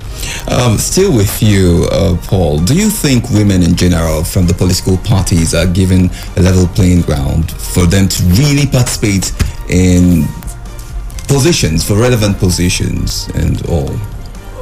Um, 0.50 0.78
still 0.78 1.14
with 1.14 1.42
you, 1.42 1.86
uh, 1.90 2.16
Paul. 2.24 2.58
Do 2.58 2.74
you 2.74 2.90
think 2.90 3.30
women 3.30 3.62
in 3.62 3.74
general 3.76 4.24
from 4.24 4.46
the 4.46 4.54
political 4.54 4.98
parties 4.98 5.54
are 5.54 5.66
given 5.66 6.10
a 6.36 6.40
level 6.42 6.66
playing 6.68 7.02
ground 7.02 7.50
for 7.50 7.86
them 7.86 8.08
to 8.08 8.22
really 8.24 8.66
participate 8.66 9.32
in 9.68 10.24
positions, 11.28 11.86
for 11.86 11.94
relevant 11.94 12.38
positions 12.38 13.28
and 13.34 13.64
all? 13.66 13.94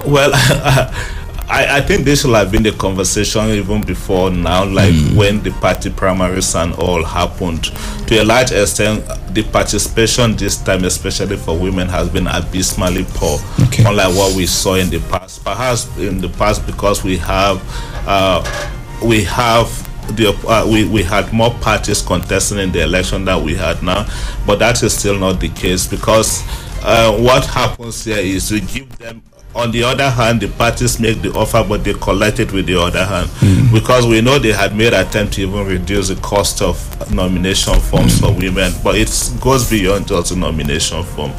Well, 0.06 0.32
I, 1.48 1.78
I 1.78 1.80
think 1.80 2.04
this 2.04 2.22
should 2.22 2.35
have 2.35 2.50
been 2.50 2.64
the 2.64 2.72
conversation 2.72 3.46
even 3.50 3.80
before 3.82 4.30
now, 4.30 4.64
like 4.64 4.92
when 5.14 5.42
the 5.42 5.52
party 5.61 5.90
primaries 5.90 6.54
and 6.56 6.74
all 6.74 7.04
happened. 7.04 7.64
To 8.09 8.20
a 8.20 8.24
large 8.24 8.50
extent, 8.50 9.04
the 9.32 9.44
participation 9.52 10.35
this 10.35 10.56
time, 10.56 10.82
especially 10.85 11.37
for 11.37 11.56
women, 11.56 11.88
has 11.88 12.09
been 12.09 12.26
abysmally 12.26 13.04
poor, 13.11 13.38
Okay. 13.66 13.85
unlike 13.85 14.14
what 14.16 14.35
we 14.37 14.46
saw 14.46 14.74
in 14.74 14.90
the 14.90 14.98
past. 15.09 15.44
Perhaps 15.44 15.96
in 15.98 16.20
the 16.20 16.28
past 16.30 16.66
because 16.66 17.04
we 17.04 17.16
have, 17.18 17.62
uh, 18.09 18.42
we 19.04 19.22
have 19.24 19.68
the 20.16 20.28
uh, 20.48 20.64
we, 20.68 20.88
we 20.88 21.02
had 21.02 21.32
more 21.32 21.50
parties 21.61 22.00
contesting 22.02 22.59
in 22.59 22.72
the 22.72 22.82
election 22.82 23.24
than 23.24 23.44
we 23.44 23.54
had 23.54 23.80
now, 23.82 24.04
but 24.46 24.59
that 24.59 24.82
is 24.82 24.96
still 24.96 25.18
not 25.18 25.38
the 25.40 25.48
case 25.50 25.87
because 25.87 26.42
uh, 26.82 27.16
what 27.18 27.44
happens 27.46 28.04
here 28.04 28.18
is 28.18 28.50
we 28.50 28.61
give 28.61 28.96
them. 28.98 29.22
On 29.57 29.71
the 29.71 29.83
other 29.85 30.11
hand, 30.11 30.40
the 30.42 30.49
parties 30.49 31.01
make 31.01 31.23
the 31.23 31.33
offer, 31.33 31.64
but 31.66 31.83
they 31.83 31.95
collect 31.95 32.40
it 32.40 32.53
with 32.53 32.66
the 32.66 32.79
other 32.79 33.05
hand 33.05 33.31
because 33.73 34.07
we 34.07 34.21
know 34.21 34.38
they 34.38 34.53
had 34.53 34.77
made 34.77 34.92
attempt 34.92 35.33
to 35.35 35.40
even 35.42 35.66
reduce 35.66 36.09
the 36.09 36.16
cost 36.16 36.61
of 36.61 36.77
nomination 37.11 37.81
forms 37.81 38.21
for 38.21 38.33
women, 38.35 38.71
but 38.85 38.97
it 38.97 39.09
goes 39.40 39.69
beyond 39.71 40.07
just 40.09 40.29
the 40.31 40.37
nomination 40.37 41.03
form. 41.03 41.33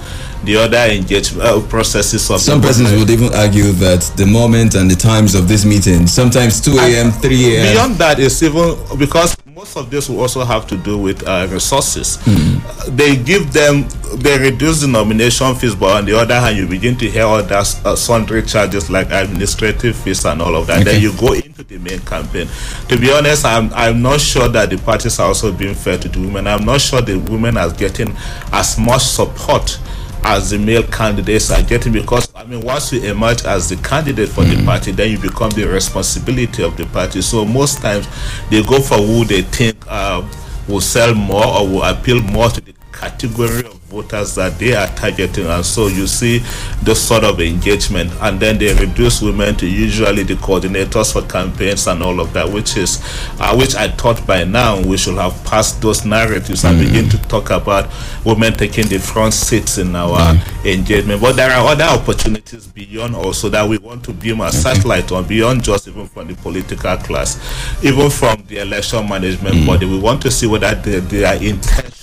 The 0.43 0.55
other 0.57 0.77
engagement 0.77 1.43
uh, 1.47 1.61
processes 1.67 2.29
of 2.31 2.39
Some 2.41 2.59
persons 2.61 2.91
would 2.91 3.09
even 3.09 3.33
argue 3.35 3.71
that 3.73 4.01
the 4.17 4.25
moment 4.25 4.73
and 4.75 4.89
the 4.89 4.95
times 4.95 5.35
of 5.35 5.47
this 5.47 5.63
meeting, 5.65 6.07
sometimes 6.07 6.59
2 6.61 6.71
a.m., 6.77 7.11
3 7.11 7.55
a.m. 7.55 7.73
Beyond 7.73 7.95
that 7.97 8.19
is 8.19 8.41
even 8.43 8.75
because 8.97 9.35
most 9.57 9.75
of 9.75 9.89
this 9.89 10.07
will 10.07 10.19
also 10.19 10.43
have 10.45 10.67
to 10.67 10.77
do 10.77 10.99
with 10.99 11.27
uh, 11.27 11.47
resources. 11.49 12.19
Uh, 12.27 12.91
They 12.91 13.15
give 13.15 13.51
them, 13.51 13.87
they 14.17 14.37
reduce 14.37 14.81
the 14.81 14.87
nomination 14.87 15.55
fees, 15.55 15.73
but 15.73 15.97
on 15.97 16.05
the 16.05 16.15
other 16.15 16.39
hand, 16.39 16.57
you 16.57 16.67
begin 16.67 16.95
to 16.99 17.09
hear 17.09 17.25
other 17.25 17.55
uh, 17.55 17.95
sundry 17.95 18.43
charges 18.43 18.91
like 18.91 19.07
administrative 19.09 19.95
fees 19.95 20.25
and 20.25 20.43
all 20.43 20.55
of 20.55 20.67
that. 20.67 20.81
Okay. 20.81 20.91
Then 20.91 21.01
you 21.01 21.11
go 21.17 21.33
into 21.33 21.63
the 21.63 21.79
main 21.79 21.99
campaign. 22.01 22.47
To 22.89 22.99
be 22.99 23.11
honest, 23.11 23.45
I'm 23.45 23.73
I'm 23.73 23.99
not 24.03 24.21
sure 24.21 24.47
that 24.47 24.69
the 24.69 24.77
parties 24.77 25.19
are 25.19 25.29
also 25.29 25.51
being 25.51 25.73
fair 25.73 25.97
to 25.97 26.07
the 26.07 26.19
women. 26.19 26.45
I'm 26.45 26.63
not 26.63 26.79
sure 26.79 27.01
the 27.01 27.17
women 27.17 27.57
are 27.57 27.73
getting 27.73 28.15
as 28.53 28.77
much 28.77 29.01
support 29.01 29.79
as 30.27 30.49
the 30.49 30.59
male 30.59 30.83
candidates 30.83 31.49
are 31.51 31.63
getting 31.63 31.93
because 31.93 32.29
I 32.35 32.43
mean 32.43 32.59
once 32.61 32.91
you 32.91 33.01
emerge 33.01 33.45
as 33.45 33.69
the 33.69 33.77
candidate 33.77 34.27
for 34.27 34.43
the 34.43 34.61
party 34.65 34.91
then 34.91 35.09
you 35.11 35.17
become 35.17 35.51
the 35.51 35.63
responsibility 35.63 36.63
of 36.63 36.75
the 36.75 36.85
party. 36.87 37.21
So 37.21 37.45
most 37.45 37.79
times 37.81 38.07
they 38.49 38.61
go 38.61 38.81
for 38.81 38.97
who 38.97 39.23
they 39.23 39.43
think 39.43 39.77
uh, 39.87 40.27
will 40.67 40.81
sell 40.81 41.13
more 41.13 41.45
or 41.45 41.65
will 41.67 41.83
appeal 41.83 42.21
more 42.21 42.49
to 42.49 42.59
the 42.59 42.73
category 42.99 43.59
of 43.65 43.73
voters 43.87 44.35
that 44.35 44.57
they 44.59 44.75
are 44.75 44.87
targeting. 44.95 45.45
And 45.45 45.65
so 45.65 45.87
you 45.87 46.07
see 46.07 46.39
this 46.83 47.05
sort 47.07 47.23
of 47.23 47.39
engagement. 47.39 48.11
And 48.21 48.39
then 48.39 48.57
they 48.57 48.73
reduce 48.73 49.21
women 49.21 49.55
to 49.55 49.67
usually 49.67 50.23
the 50.23 50.35
coordinators 50.35 51.13
for 51.13 51.21
campaigns 51.27 51.87
and 51.87 52.01
all 52.03 52.19
of 52.19 52.33
that 52.33 52.51
which 52.51 52.77
is 52.77 53.01
uh, 53.39 53.55
which 53.55 53.75
I 53.75 53.87
thought 53.89 54.25
by 54.25 54.43
now 54.43 54.81
we 54.81 54.97
should 54.97 55.17
have 55.17 55.33
passed 55.45 55.81
those 55.81 56.05
narratives 56.05 56.63
and 56.65 56.79
begin 56.79 57.05
mm. 57.05 57.11
to 57.11 57.17
talk 57.27 57.49
about 57.49 57.89
women 58.25 58.53
taking 58.53 58.87
the 58.87 58.99
front 58.99 59.33
seats 59.33 59.77
in 59.77 59.95
our 59.95 60.17
mm. 60.19 60.65
engagement. 60.65 61.21
But 61.21 61.35
there 61.35 61.51
are 61.51 61.67
other 61.67 61.83
opportunities 61.85 62.67
beyond 62.67 63.15
also 63.15 63.49
that 63.49 63.67
we 63.67 63.77
want 63.77 64.03
to 64.05 64.13
beam 64.13 64.41
a 64.41 64.45
mm-hmm. 64.45 64.51
satellite 64.55 65.11
on 65.11 65.25
beyond 65.27 65.63
just 65.63 65.87
even 65.87 66.07
from 66.07 66.27
the 66.27 66.35
political 66.35 66.97
class 66.97 67.37
even 67.83 68.09
from 68.09 68.43
the 68.47 68.57
election 68.59 69.07
management 69.07 69.55
mm. 69.55 69.67
body. 69.67 69.85
We 69.85 69.99
want 69.99 70.21
to 70.23 70.31
see 70.31 70.47
whether 70.47 70.73
they, 70.75 70.99
they 70.99 71.23
are 71.25 71.35
intentional 71.35 71.96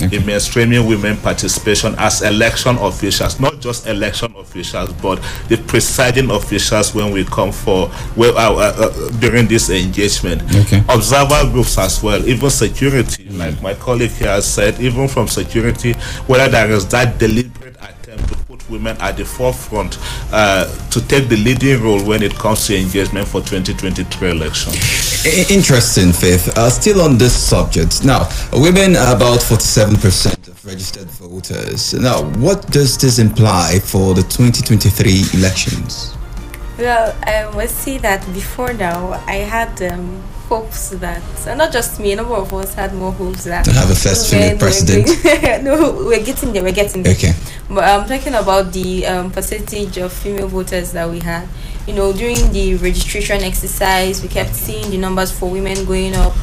in 0.00 0.22
mainstreaming 0.22 0.88
women 0.88 1.16
participation 1.18 1.94
as 1.98 2.22
election 2.22 2.76
officials, 2.78 3.38
not 3.40 3.60
just 3.60 3.86
election 3.86 4.34
officials, 4.36 4.92
but 4.94 5.16
the 5.48 5.56
presiding 5.66 6.30
officials 6.30 6.94
when 6.94 7.12
we 7.12 7.24
come 7.24 7.52
for 7.52 7.90
well, 8.16 8.36
uh, 8.36 8.50
uh, 8.50 8.90
uh, 8.90 9.10
during 9.20 9.46
this 9.46 9.70
engagement. 9.70 10.42
Okay. 10.54 10.82
Observer 10.88 11.50
groups 11.52 11.78
as 11.78 12.02
well, 12.02 12.24
even 12.26 12.50
security, 12.50 13.28
like 13.30 13.60
my 13.62 13.74
colleague 13.74 14.10
here 14.10 14.28
has 14.28 14.46
said, 14.52 14.78
even 14.80 15.08
from 15.08 15.28
security, 15.28 15.92
whether 16.26 16.48
there 16.50 16.70
is 16.70 16.86
that 16.88 17.18
deliberate 17.18 17.54
attempt 17.54 17.54
to 17.54 17.60
put 17.60 17.63
women 18.68 18.96
at 19.00 19.16
the 19.16 19.24
forefront 19.24 19.98
uh, 20.32 20.64
to 20.90 21.00
take 21.06 21.28
the 21.28 21.36
leading 21.36 21.82
role 21.82 22.04
when 22.04 22.22
it 22.22 22.34
comes 22.34 22.66
to 22.66 22.76
engagement 22.76 23.26
for 23.28 23.40
2023 23.40 24.30
election. 24.30 24.72
Interesting, 25.50 26.12
Faith. 26.12 26.56
Uh, 26.56 26.68
still 26.68 27.00
on 27.00 27.18
this 27.18 27.34
subject. 27.34 28.04
Now, 28.04 28.28
women 28.52 28.96
are 28.96 29.16
about 29.16 29.40
47% 29.40 30.48
of 30.48 30.64
registered 30.66 31.08
voters. 31.10 31.94
Now, 31.94 32.24
what 32.38 32.70
does 32.70 32.98
this 32.98 33.18
imply 33.18 33.78
for 33.82 34.14
the 34.14 34.22
2023 34.22 35.38
elections? 35.40 36.14
Well, 36.78 37.16
I 37.22 37.50
must 37.54 37.76
say 37.78 37.98
that 37.98 38.20
before 38.34 38.72
now, 38.72 39.12
I 39.26 39.36
had 39.36 39.80
um, 39.82 40.22
hopes 40.48 40.90
that, 40.90 41.22
and 41.46 41.58
not 41.58 41.72
just 41.72 41.98
me, 42.00 42.12
a 42.12 42.16
number 42.16 42.34
of 42.34 42.52
us 42.52 42.74
had 42.74 42.94
more 42.94 43.12
hopes 43.12 43.44
that. 43.44 43.64
To 43.64 43.72
have 43.72 43.90
a 43.90 43.94
first 43.94 44.30
female 44.30 44.58
president. 44.58 45.08
no, 45.64 46.04
we're 46.06 46.24
getting 46.24 46.52
there, 46.52 46.62
we're 46.62 46.72
getting 46.72 47.02
there. 47.02 47.14
Okay. 47.14 47.32
But 47.68 47.84
I'm 47.84 48.06
talking 48.06 48.34
about 48.34 48.72
the 48.72 49.06
um, 49.06 49.30
percentage 49.30 49.96
of 49.98 50.12
female 50.12 50.48
voters 50.48 50.92
that 50.92 51.08
we 51.08 51.20
had. 51.20 51.48
You 51.86 51.94
know, 51.94 52.12
during 52.12 52.52
the 52.52 52.76
registration 52.76 53.42
exercise, 53.42 54.22
we 54.22 54.28
kept 54.28 54.54
seeing 54.54 54.90
the 54.90 54.98
numbers 54.98 55.30
for 55.30 55.50
women 55.50 55.84
going 55.84 56.14
up. 56.14 56.34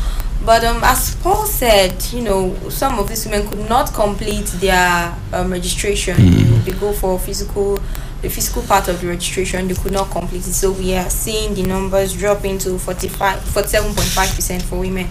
But 0.44 0.64
um, 0.64 0.84
as 0.84 1.16
Paul 1.18 1.46
said, 1.46 2.04
you 2.12 2.22
know, 2.22 2.56
some 2.70 2.98
of 2.98 3.08
these 3.08 3.26
women 3.26 3.48
could 3.48 3.70
not 3.70 3.94
complete 3.94 4.48
their 4.60 5.16
um, 5.34 5.52
registration. 5.52 6.18
Know, 6.18 6.58
they 6.60 6.72
go 6.72 6.94
for 6.94 7.20
physical, 7.20 7.80
the 8.22 8.30
physical 8.30 8.62
part 8.64 8.88
of 8.88 9.02
the 9.02 9.08
registration, 9.08 9.68
they 9.68 9.74
could 9.76 9.92
not 9.92 10.10
complete 10.12 10.48
it. 10.48 10.54
So 10.54 10.72
we 10.72 10.94
are 10.96 11.10
seeing 11.10 11.54
the 11.56 11.64
numbers 11.64 12.14
dropping 12.16 12.60
to 12.60 12.78
45, 12.78 13.40
47.5% 13.40 14.62
for 14.64 14.80
women. 14.80 15.08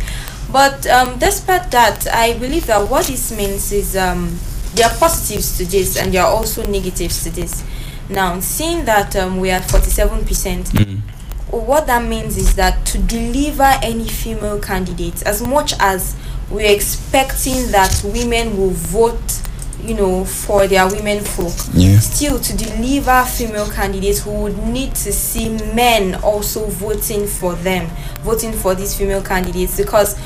But 0.53 0.87
um, 0.87 1.19
despite 1.19 1.71
that, 1.71 2.07
I 2.13 2.39
believe 2.39 2.67
that 2.67 2.89
what 2.89 3.07
this 3.07 3.31
means 3.37 3.73
is 3.73 3.97
um, 3.97 4.39
there 4.75 4.87
are 4.89 4.97
positives 4.97 5.59
to 5.59 5.65
this 5.65 5.97
and 5.97 6.13
there 6.15 6.23
are 6.23 6.33
also 6.33 6.65
negatives 6.67 7.23
to 7.25 7.31
this. 7.31 7.65
Now, 8.09 8.41
seeing 8.41 8.85
that 8.87 9.15
um, 9.17 9.39
we 9.39 9.51
are 9.51 9.61
47%, 9.61 10.71
Mm. 10.73 11.01
what 11.51 11.87
that 11.89 12.05
means 12.05 12.37
is 12.37 12.55
that 12.57 12.85
to 12.87 12.99
deliver 12.99 13.65
any 13.83 14.07
female 14.09 14.61
candidate, 14.61 15.23
as 15.25 15.43
much 15.45 15.73
as 15.81 16.17
we're 16.49 16.73
expecting 16.73 17.71
that 17.73 18.01
women 18.05 18.57
will 18.57 18.71
vote, 18.71 19.40
you 19.85 19.95
know, 19.95 20.25
for 20.25 20.67
their 20.67 20.87
women 20.89 21.21
folk, 21.21 21.53
Yeah. 21.75 21.99
still 21.99 22.39
to 22.39 22.57
deliver 22.57 23.25
female 23.25 23.69
candidates 23.71 24.21
who 24.21 24.31
would 24.31 24.59
need 24.67 24.95
to 24.97 25.13
see 25.13 25.49
men 25.75 26.15
also 26.23 26.67
voting 26.67 27.27
for 27.27 27.55
them, 27.55 27.89
voting 28.23 28.53
for 28.53 28.75
these 28.75 28.95
female 28.95 29.23
candidates 29.23 29.77
because 29.77 30.17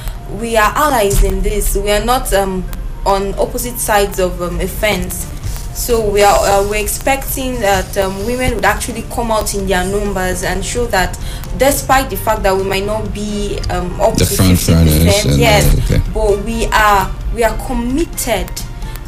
we 0.40 0.56
are 0.56 0.72
allies 0.74 1.22
in 1.22 1.42
this. 1.42 1.76
We 1.76 1.90
are 1.90 2.04
not 2.04 2.32
um, 2.32 2.64
on 3.06 3.34
opposite 3.38 3.78
sides 3.78 4.18
of 4.18 4.40
um, 4.42 4.60
a 4.60 4.66
fence. 4.66 5.26
So 5.74 6.08
we 6.08 6.22
are 6.22 6.36
uh, 6.38 6.68
we're 6.70 6.80
expecting 6.80 7.58
that 7.60 7.98
um, 7.98 8.14
women 8.26 8.54
would 8.54 8.64
actually 8.64 9.02
come 9.10 9.32
out 9.32 9.54
in 9.54 9.66
their 9.66 9.84
numbers 9.84 10.44
and 10.44 10.64
show 10.64 10.86
that, 10.86 11.18
despite 11.58 12.10
the 12.10 12.16
fact 12.16 12.44
that 12.44 12.56
we 12.56 12.62
might 12.62 12.86
not 12.86 13.12
be 13.12 13.58
um, 13.70 14.00
up 14.00 14.14
The 14.14 14.24
to 14.24 14.36
fifty 14.36 14.50
percent, 14.72 15.36
yes, 15.36 15.76
okay. 15.90 16.00
but 16.14 16.44
we 16.44 16.66
are 16.66 17.12
we 17.34 17.42
are 17.42 17.56
committed 17.66 18.48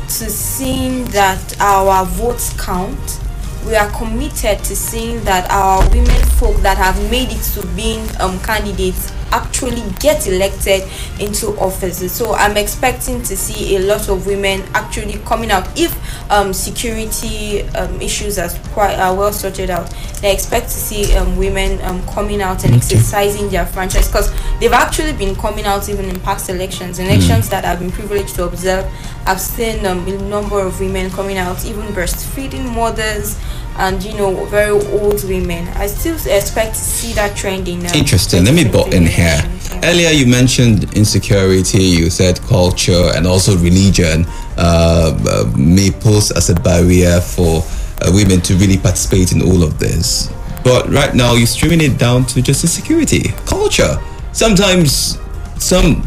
to 0.08 0.30
seeing 0.30 1.04
that 1.06 1.60
our 1.60 2.04
votes 2.04 2.52
count. 2.60 3.20
We 3.66 3.74
are 3.74 3.90
committed 3.90 4.58
to 4.64 4.76
seeing 4.76 5.22
that 5.24 5.50
our 5.50 5.88
women 5.90 6.22
folk 6.38 6.56
that 6.62 6.78
have 6.78 6.98
made 7.10 7.30
it 7.30 7.42
to 7.54 7.66
being 7.74 8.06
um, 8.20 8.38
candidates 8.40 9.12
actually 9.32 9.82
get 10.00 10.26
elected 10.26 10.82
into 11.20 11.48
offices. 11.58 12.12
So 12.12 12.34
I'm 12.34 12.56
expecting 12.56 13.22
to 13.22 13.36
see 13.36 13.76
a 13.76 13.80
lot 13.80 14.08
of 14.08 14.26
women 14.26 14.62
actually 14.74 15.14
coming 15.24 15.50
out 15.50 15.66
if 15.78 15.92
um, 16.30 16.52
security 16.52 17.62
um, 17.70 18.00
issues 18.00 18.38
are 18.38 18.50
quite 18.72 18.98
are 18.98 19.14
well 19.14 19.32
sorted 19.32 19.70
out. 19.70 19.92
I 20.22 20.28
expect 20.28 20.66
to 20.66 20.78
see 20.78 21.14
um, 21.16 21.36
women 21.36 21.80
um, 21.82 22.04
coming 22.06 22.40
out 22.40 22.64
and 22.64 22.74
exercising 22.74 23.48
their 23.48 23.66
franchise 23.66 24.08
because 24.08 24.32
they've 24.58 24.72
actually 24.72 25.12
been 25.12 25.34
coming 25.36 25.66
out 25.66 25.88
even 25.88 26.06
in 26.06 26.18
past 26.20 26.48
elections, 26.48 26.98
elections 26.98 27.48
that 27.50 27.64
I've 27.64 27.78
been 27.78 27.92
privileged 27.92 28.34
to 28.36 28.44
observe. 28.44 28.90
I've 29.26 29.40
seen 29.40 29.84
um, 29.86 30.06
a 30.06 30.18
number 30.28 30.60
of 30.60 30.80
women 30.80 31.10
coming 31.10 31.36
out, 31.36 31.64
even 31.64 31.82
breastfeeding 31.88 32.74
mothers 32.74 33.38
and 33.78 34.02
you 34.02 34.14
know 34.14 34.44
very 34.46 34.70
old 34.70 35.24
women. 35.24 35.68
I 35.68 35.86
still 35.86 36.14
expect 36.14 36.74
to 36.74 36.80
see 36.80 37.12
that 37.14 37.36
trend 37.36 37.68
in. 37.68 37.80
Um, 37.80 37.92
Interesting. 37.94 38.44
Let 38.44 38.54
me 38.54 38.64
butt 38.68 38.94
in 38.94 39.06
here. 39.06 39.38
Earlier, 39.82 40.10
you 40.10 40.26
mentioned 40.26 40.94
insecurity. 40.94 41.82
You 41.82 42.10
said 42.10 42.40
culture 42.42 43.10
and 43.14 43.26
also 43.26 43.56
religion 43.58 44.24
uh, 44.56 45.18
uh, 45.28 45.52
may 45.56 45.90
pose 45.90 46.30
as 46.30 46.50
a 46.50 46.54
barrier 46.54 47.20
for 47.20 47.62
uh, 48.00 48.10
women 48.12 48.40
to 48.42 48.54
really 48.54 48.78
participate 48.78 49.32
in 49.32 49.42
all 49.42 49.62
of 49.62 49.78
this. 49.78 50.32
But 50.64 50.88
right 50.88 51.14
now, 51.14 51.34
you're 51.34 51.46
streaming 51.46 51.80
it 51.80 51.98
down 51.98 52.24
to 52.26 52.42
just 52.42 52.64
insecurity, 52.64 53.32
culture. 53.46 54.00
Sometimes, 54.32 55.18
some 55.58 56.06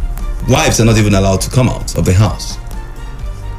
wives 0.49 0.79
are 0.79 0.85
not 0.85 0.97
even 0.97 1.13
allowed 1.15 1.41
to 1.41 1.49
come 1.49 1.69
out 1.69 1.97
of 1.97 2.05
the 2.05 2.13
house. 2.13 2.57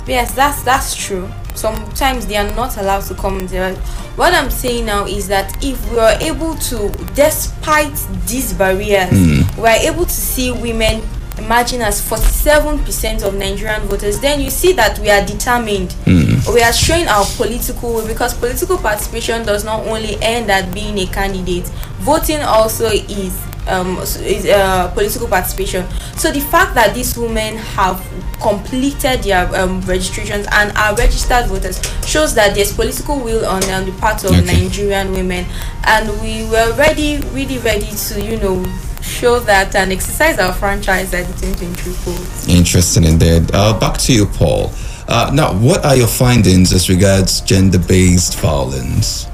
Yes, 0.07 0.35
that's 0.35 0.63
that's 0.63 0.97
true. 0.97 1.31
Sometimes 1.61 2.27
they 2.27 2.37
are 2.37 2.51
not 2.57 2.79
allowed 2.79 3.03
to 3.05 3.15
come 3.15 3.47
there. 3.49 3.75
What 4.17 4.33
I'm 4.33 4.51
saying 4.51 4.87
now 4.87 5.05
is 5.07 5.29
that 5.29 5.63
if 5.63 5.79
we 5.93 5.99
are 5.99 6.19
able 6.21 6.55
to, 6.55 6.89
despite 7.15 7.95
these 8.27 8.55
barriers, 8.55 9.11
hmm. 9.11 9.61
we 9.61 9.69
are 9.69 9.77
able 9.93 10.07
to 10.07 10.11
see 10.11 10.53
women 10.53 11.03
imagine 11.37 11.83
as 11.83 12.01
47% 12.01 13.23
of 13.27 13.35
Nigerian 13.35 13.83
voters, 13.83 14.21
then 14.21 14.41
you 14.41 14.49
see 14.49 14.73
that 14.73 14.99
we 15.01 15.11
are 15.11 15.25
determined. 15.27 15.93
Hmm. 16.07 16.31
We 16.55 16.63
are 16.63 16.73
showing 16.73 17.07
our 17.09 17.27
political 17.37 17.93
will 17.93 18.07
because 18.07 18.33
political 18.33 18.79
participation 18.79 19.45
does 19.45 19.63
not 19.63 19.87
only 19.87 20.17
end 20.23 20.51
at 20.51 20.73
being 20.73 20.97
a 20.99 21.07
candidate, 21.07 21.67
voting 22.01 22.41
also 22.41 22.87
is 22.87 23.39
um, 23.71 23.99
uh, 23.99 24.91
political 24.95 25.29
participation. 25.29 25.89
So 26.17 26.31
the 26.31 26.41
fact 26.41 26.75
that 26.75 26.95
these 26.95 27.17
women 27.17 27.57
have 27.57 28.05
completed 28.41 29.23
their 29.23 29.55
um, 29.55 29.81
registrations 29.83 30.47
and 30.53 30.77
are 30.77 30.95
registered 30.97 31.47
voters 31.47 31.81
shows 32.07 32.35
that 32.35 32.55
there's 32.55 32.73
political 32.73 33.19
will 33.19 33.45
on, 33.47 33.63
on 33.71 33.87
the 33.87 33.93
part 33.99 34.25
of 34.25 34.31
Okay. 34.31 34.43
Nigerian 34.43 35.13
women, 35.13 35.45
and 35.85 36.09
we 36.23 36.45
were 36.51 36.73
ready, 36.77 37.19
really 37.33 37.59
ready 37.59 37.87
to 37.87 38.21
you 38.21 38.39
know 38.39 38.65
show 39.03 39.41
that 39.41 39.75
and 39.75 39.93
exercise 39.93 40.39
our 40.39 40.53
franchise 40.53 41.13
at 41.15 41.27
the 41.27 41.33
2023. 41.47 42.55
Interesting 42.55 43.05
indeed. 43.05 43.51
Uh, 43.53 43.79
back 43.79 43.99
to 43.99 44.13
you, 44.13 44.27
Paul. 44.27 44.71
Uh, 45.09 45.31
now, 45.35 45.53
what 45.55 45.85
are 45.85 45.97
your 45.97 46.07
findings 46.07 46.73
as 46.73 46.89
regards 46.89 47.41
gender-based 47.41 48.39
violence? 48.39 49.27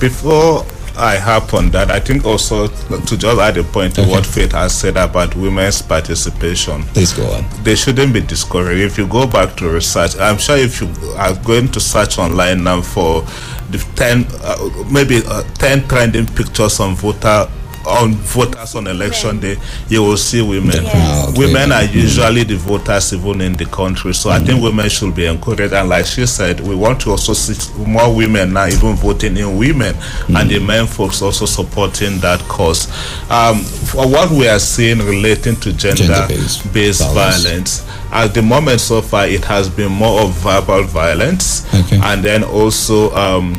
before 0.00 0.64
I 0.96 1.16
harp 1.16 1.54
on 1.54 1.70
that, 1.70 1.90
I 1.90 1.98
think 2.00 2.24
also 2.24 2.68
to 2.68 3.16
just 3.16 3.38
add 3.40 3.56
a 3.56 3.64
point 3.64 3.94
to 3.96 4.02
Okay. 4.02 4.10
what 4.10 4.24
Faith 4.24 4.52
has 4.52 4.76
said 4.78 4.96
about 4.96 5.34
women's 5.34 5.82
participation. 5.82 6.82
Please 6.94 7.12
go 7.12 7.26
on. 7.32 7.44
They 7.64 7.74
shouldn't 7.74 8.12
be 8.12 8.20
discouraged. 8.20 8.80
If 8.80 8.98
you 8.98 9.06
go 9.08 9.26
back 9.26 9.56
to 9.56 9.68
research, 9.68 10.16
I'm 10.18 10.38
sure 10.38 10.56
if 10.56 10.80
you 10.80 10.88
are 11.16 11.34
going 11.44 11.68
to 11.72 11.80
search 11.80 12.18
online 12.18 12.62
now 12.62 12.80
for 12.80 13.22
the 13.70 13.78
10, 13.96 14.26
uh, 14.42 14.84
maybe 14.90 15.20
uh, 15.26 15.42
10 15.54 15.88
trending 15.88 16.26
pictures 16.26 16.78
on 16.80 16.94
voter 16.94 17.48
on 17.86 18.12
voters 18.14 18.74
on 18.74 18.86
election 18.86 19.40
day, 19.40 19.56
you 19.88 20.02
will 20.02 20.16
see 20.16 20.42
women. 20.42 20.70
The 20.84 20.90
crowd, 20.90 21.38
Women 21.38 21.72
are 21.72 21.84
usually 21.84 22.44
the 22.44 22.56
voters 22.56 23.12
even 23.12 23.40
in 23.40 23.52
the 23.54 23.66
country. 23.66 24.14
So 24.14 24.30
I 24.30 24.38
think 24.38 24.62
women 24.62 24.88
should 24.88 25.14
be 25.14 25.26
encouraged. 25.26 25.72
And 25.74 25.88
like 25.88 26.06
she 26.06 26.26
said, 26.26 26.60
we 26.60 26.74
want 26.74 27.00
to 27.02 27.10
also 27.10 27.32
see 27.32 27.54
more 27.84 28.14
women 28.14 28.52
now 28.52 28.66
even 28.66 28.94
voting 28.94 29.36
in 29.36 29.56
women 29.58 29.94
and 30.36 30.50
the 30.50 30.58
men 30.60 30.86
folks 30.86 31.22
also 31.22 31.46
supporting 31.46 32.18
that 32.20 32.40
cause. 32.48 32.88
Um, 33.30 33.60
for 33.60 34.08
what 34.08 34.30
we 34.30 34.48
are 34.48 34.58
seeing 34.58 34.98
relating 34.98 35.56
to 35.56 35.72
gender 35.72 36.04
Gender-based 36.04 36.72
based 36.72 37.02
violence. 37.12 37.44
violence. 37.80 37.90
At 38.12 38.32
the 38.34 38.42
moment 38.42 38.80
so 38.80 39.02
far, 39.02 39.26
it 39.26 39.44
has 39.44 39.68
been 39.68 39.90
more 39.90 40.20
of 40.22 40.30
verbal 40.34 40.84
violence, 40.84 41.66
Okay. 41.74 41.98
and 42.02 42.24
then 42.24 42.44
also 42.44 43.12
um, 43.14 43.54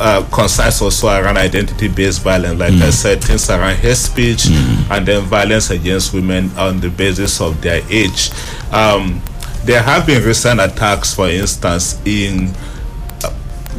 uh, 0.00 0.22
concerns 0.32 0.80
also 0.80 1.08
around 1.08 1.36
identity-based 1.36 2.22
violence. 2.22 2.58
Like 2.58 2.72
I 2.72 2.90
said, 2.90 3.22
things 3.22 3.48
around 3.50 3.76
hate 3.76 3.96
speech, 3.96 4.46
and 4.90 5.06
then 5.06 5.22
violence 5.24 5.70
against 5.70 6.14
women 6.14 6.50
on 6.56 6.80
the 6.80 6.88
basis 6.88 7.40
of 7.40 7.60
their 7.60 7.82
age. 7.90 8.30
Um, 8.72 9.22
there 9.64 9.82
have 9.82 10.06
been 10.06 10.24
recent 10.24 10.58
attacks, 10.58 11.14
for 11.14 11.28
instance, 11.28 12.00
in 12.06 12.46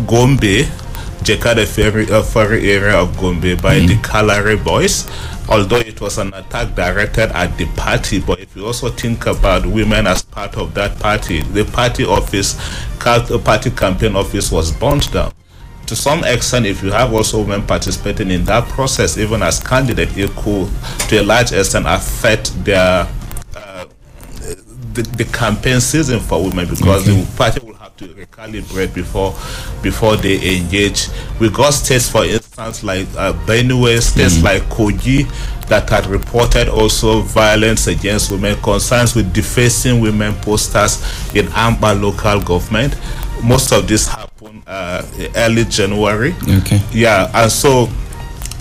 Gombe, 0.08 0.66
Jekade 1.24 1.66
Ferry, 1.66 2.10
uh, 2.12 2.22
Ferry 2.22 2.72
area 2.72 2.98
of 2.98 3.18
Gombe 3.18 3.56
by 3.62 3.80
the 3.80 3.96
Kalare 4.04 4.64
boys. 4.64 5.10
Although 5.50 5.78
it 5.78 6.00
was 6.00 6.18
an 6.18 6.34
attack 6.34 6.76
directed 6.76 7.30
at 7.32 7.58
the 7.58 7.66
party, 7.76 8.22
but 8.22 8.40
if 8.40 8.56
you 8.56 8.66
also 8.66 8.90
think 8.90 9.26
about 9.26 9.66
women 9.66 10.08
as 10.08 10.22
part 10.22 10.56
of 10.56 10.74
that 10.76 10.98
party, 11.00 11.42
the 11.42 11.66
party 11.66 12.06
office, 12.06 12.56
uh, 13.06 13.38
party 13.44 13.72
campaign 13.72 14.16
office 14.16 14.50
was 14.52 14.72
burnt 14.72 15.12
down. 15.12 15.34
To 15.92 15.96
some 15.98 16.24
extent, 16.24 16.66
if 16.66 16.82
you 16.82 16.90
have 16.94 17.14
also 17.14 17.42
women 17.42 17.68
participating 17.68 18.32
in 18.32 18.46
that 18.46 18.66
process, 18.70 19.18
even 19.18 19.44
as 19.44 19.60
candidate, 19.60 20.18
it 20.18 20.30
could, 20.38 20.70
to 21.10 21.22
a 21.22 21.22
large 21.22 21.52
extent, 21.52 21.86
affect 21.86 22.64
their 22.64 23.06
uh, 23.58 23.86
the, 24.94 25.02
the 25.18 25.26
campaign 25.34 25.82
season 25.82 26.22
for 26.22 26.42
women 26.42 26.70
because 26.70 27.06
Okay. 27.06 27.20
the 27.20 27.36
party 27.36 27.60
will 27.66 27.74
have 27.74 27.94
to 27.98 28.08
recalibrate 28.08 28.94
before 28.94 29.32
before 29.84 30.16
they 30.16 30.60
engage. 30.60 31.10
We 31.42 31.50
got 31.50 31.72
states, 31.72 32.10
for 32.10 32.24
instance, 32.24 32.86
like 32.86 33.08
uh, 33.18 33.34
Benue, 33.46 34.02
states 34.02 34.42
like 34.42 34.62
Kogi, 34.70 35.28
that 35.68 35.90
had 35.90 36.06
reported 36.06 36.70
also 36.70 37.20
violence 37.20 37.88
against 37.88 38.32
women, 38.32 38.56
concerns 38.62 39.14
with 39.14 39.34
defacing 39.34 40.00
women 40.00 40.36
posters 40.36 41.04
in 41.36 41.50
Amba 41.50 41.94
local 41.96 42.40
government. 42.40 42.96
Most 43.44 43.74
of 43.74 43.90
this 43.90 44.08
happened 44.42 44.64
uh, 44.68 45.06
early 45.36 45.66
January. 45.66 46.34
Okay. 46.60 46.80
Yeah, 46.92 47.30
and 47.34 47.52
so 47.52 47.86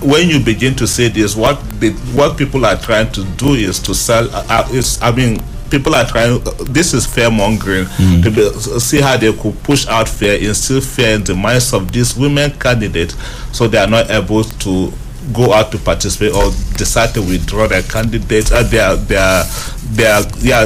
when 0.03 0.29
you 0.29 0.41
begin 0.43 0.75
to 0.77 0.87
see 0.87 1.09
this, 1.09 1.37
what 1.37 1.61
the, 1.81 1.91
what 2.15 2.37
people 2.39 2.65
are 2.67 2.77
trying 2.77 3.11
to 3.13 3.25
do 3.37 3.55
is 3.55 3.79
to 3.81 3.95
sell. 3.95 4.29
Uh, 4.35 4.45
uh, 4.49 4.69
is 4.73 5.01
I 5.03 5.13
mean, 5.15 5.39
people 5.71 5.95
are 5.95 6.07
trying. 6.07 6.41
Uh, 6.47 6.51
this 6.65 6.95
is 6.95 7.07
fear 7.07 7.31
mongering 7.31 7.87
to 8.23 8.31
be, 8.31 8.51
see 8.81 9.01
how 9.01 9.17
they 9.17 9.33
could 9.33 9.63
push 9.63 9.87
out 9.89 10.09
fear, 10.09 10.35
instill 10.39 10.81
fear 10.81 11.15
in 11.17 11.25
the 11.25 11.35
minds 11.35 11.73
of 11.73 11.91
these 11.93 12.17
women 12.17 12.51
candidates, 12.53 13.15
so 13.57 13.67
they 13.69 13.79
are 13.79 13.87
not 13.89 14.11
able 14.11 14.45
to 14.45 14.93
go 15.35 15.53
out 15.53 15.71
to 15.71 15.79
participate 15.79 16.35
or 16.35 16.51
decide 16.77 17.13
to 17.15 17.21
withdraw 17.21 17.67
their 17.69 17.83
candidates. 17.83 18.51
Uh, 18.53 18.63
they 18.65 18.79
are 18.81 18.97
they 18.97 19.17
are 19.17 19.45
they 19.93 20.07
are 20.07 20.23
yeah 20.39 20.65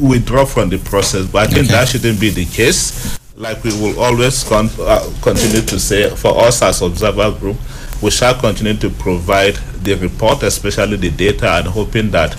withdraw 0.00 0.44
from 0.44 0.68
the 0.70 0.78
process. 0.78 1.26
But 1.26 1.48
I 1.48 1.52
think 1.52 1.66
Okay. 1.66 1.72
that 1.72 1.88
shouldn't 1.88 2.20
be 2.20 2.30
the 2.30 2.44
case. 2.44 3.18
Like 3.36 3.64
we 3.64 3.70
will 3.72 3.98
always 3.98 4.44
con- 4.44 4.68
uh, 4.78 5.10
continue 5.22 5.62
to 5.62 5.78
say, 5.78 6.10
for 6.14 6.38
us 6.44 6.60
as 6.62 6.82
observer 6.82 7.30
group, 7.38 7.56
we 8.02 8.10
shall 8.10 8.34
continue 8.38 8.74
to 8.74 8.90
provide 8.90 9.54
the 9.82 9.94
report, 9.94 10.42
especially 10.42 10.96
the 10.96 11.10
data, 11.10 11.48
and 11.50 11.66
hoping 11.66 12.10
that 12.10 12.32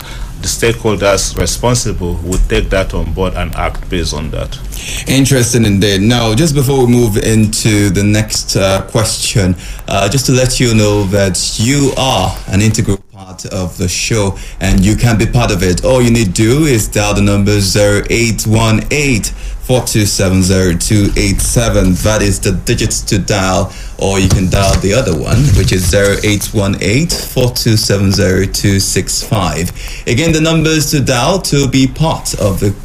the 0.44 0.50
stakeholders 0.50 1.38
responsible 1.40 2.16
would 2.24 2.42
take 2.50 2.70
that 2.70 2.94
on 2.94 3.12
board 3.14 3.34
and 3.34 3.56
act 3.56 3.90
based 3.90 4.14
on 4.14 4.30
that. 4.32 4.60
Interesting 5.08 5.66
indeed. 5.66 6.02
Now, 6.02 6.36
just 6.36 6.54
before 6.54 6.86
we 6.86 6.92
move 6.92 7.18
into 7.18 7.90
the 7.90 8.04
next 8.04 8.58
uh, 8.58 8.86
question, 8.92 9.56
uh, 9.88 10.10
just 10.10 10.26
to 10.28 10.34
let 10.34 10.60
you 10.60 10.76
know 10.76 11.06
that 11.06 11.58
you 11.60 11.94
are 11.98 12.38
an 12.50 12.62
integral 12.62 12.98
part 13.14 13.46
of 13.48 13.78
the 13.78 13.88
show 13.88 14.38
and 14.60 14.84
you 14.84 14.98
can 14.98 15.18
be 15.18 15.26
part 15.26 15.50
of 15.50 15.64
it. 15.64 15.86
All 15.86 16.02
you 16.02 16.12
need 16.12 16.28
to 16.28 16.32
do 16.34 16.66
is 16.66 16.90
dial 16.90 17.14
the 17.14 17.22
number 17.22 17.52
0818 17.52 19.34
4270287. 19.68 22.04
That 22.04 22.22
is 22.22 22.40
the 22.40 22.52
digits 22.52 23.02
to 23.02 23.18
dial, 23.18 23.74
or 23.98 24.20
you 24.20 24.30
can 24.30 24.48
dial 24.50 24.78
the 24.82 24.94
other 24.94 25.18
one, 25.18 25.38
which 25.58 25.72
is 25.72 25.92
0818 25.94 27.08
4270265. 27.08 30.06
Again, 30.12 30.32
the 30.34 30.42
numbers 30.42 30.92
to 30.92 31.00
dial 31.00 31.40
to 31.44 31.66
be 31.68 31.88
part 31.88 32.34
of 32.40 32.60
the 32.60 32.76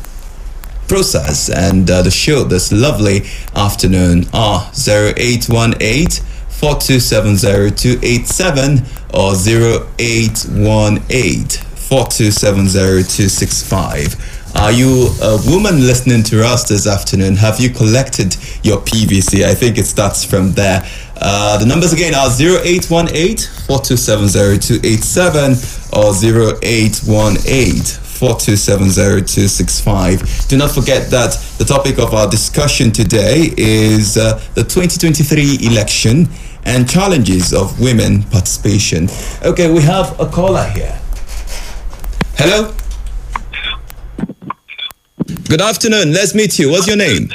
process 0.86 1.48
and 1.50 1.90
uh, 1.90 2.00
the 2.02 2.10
show 2.10 2.44
this 2.44 2.70
lovely 2.72 3.22
afternoon 3.54 4.24
are 4.32 4.70
0818 4.72 6.22
4270287 6.48 8.84
or 9.14 9.34
0818 9.34 11.64
4270265. 11.88 14.16
Are 14.58 14.72
you 14.72 15.08
a 15.22 15.38
woman 15.46 15.86
listening 15.86 16.24
to 16.24 16.44
us 16.44 16.64
this 16.68 16.86
afternoon? 16.88 17.36
Have 17.36 17.60
you 17.60 17.70
collected 17.70 18.36
your 18.64 18.78
PVC? 18.78 19.44
I 19.44 19.54
think 19.54 19.78
it 19.78 19.86
starts 19.86 20.24
from 20.24 20.50
there. 20.52 20.82
Uh, 21.16 21.58
the 21.58 21.64
numbers 21.64 21.92
again 21.92 22.12
are 22.12 22.26
0818 22.28 23.36
4270287 23.68 25.96
or 25.96 26.12
0818 26.12 27.82
4270265. 28.18 30.48
Do 30.48 30.56
not 30.56 30.72
forget 30.72 31.08
that 31.10 31.38
the 31.58 31.64
topic 31.64 32.00
of 32.00 32.12
our 32.12 32.28
discussion 32.28 32.90
today 32.90 33.52
is 33.56 34.16
uh, 34.16 34.40
the 34.54 34.64
2023 34.64 35.58
election 35.70 36.28
and 36.64 36.90
challenges 36.90 37.54
of 37.54 37.78
women 37.80 38.24
participation. 38.24 39.08
Okay, 39.44 39.70
we 39.72 39.82
have 39.82 40.18
a 40.18 40.26
caller 40.26 40.64
here. 40.70 40.98
Hello? 42.34 42.74
Good 45.48 45.60
afternoon. 45.62 46.12
Let's 46.12 46.34
meet 46.34 46.58
you. 46.58 46.70
What's 46.70 46.86
your 46.86 46.98
name? 46.98 47.30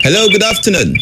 Hello, 0.00 0.26
good 0.30 0.42
afternoon. 0.42 0.96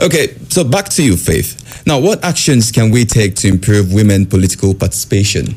Okay, 0.00 0.36
so 0.48 0.62
back 0.62 0.88
to 0.90 1.02
you, 1.02 1.16
Faith. 1.16 1.82
Now, 1.86 1.98
what 1.98 2.22
actions 2.24 2.70
can 2.70 2.90
we 2.90 3.04
take 3.04 3.34
to 3.36 3.48
improve 3.48 3.92
women 3.92 4.26
political 4.26 4.72
participation? 4.74 5.56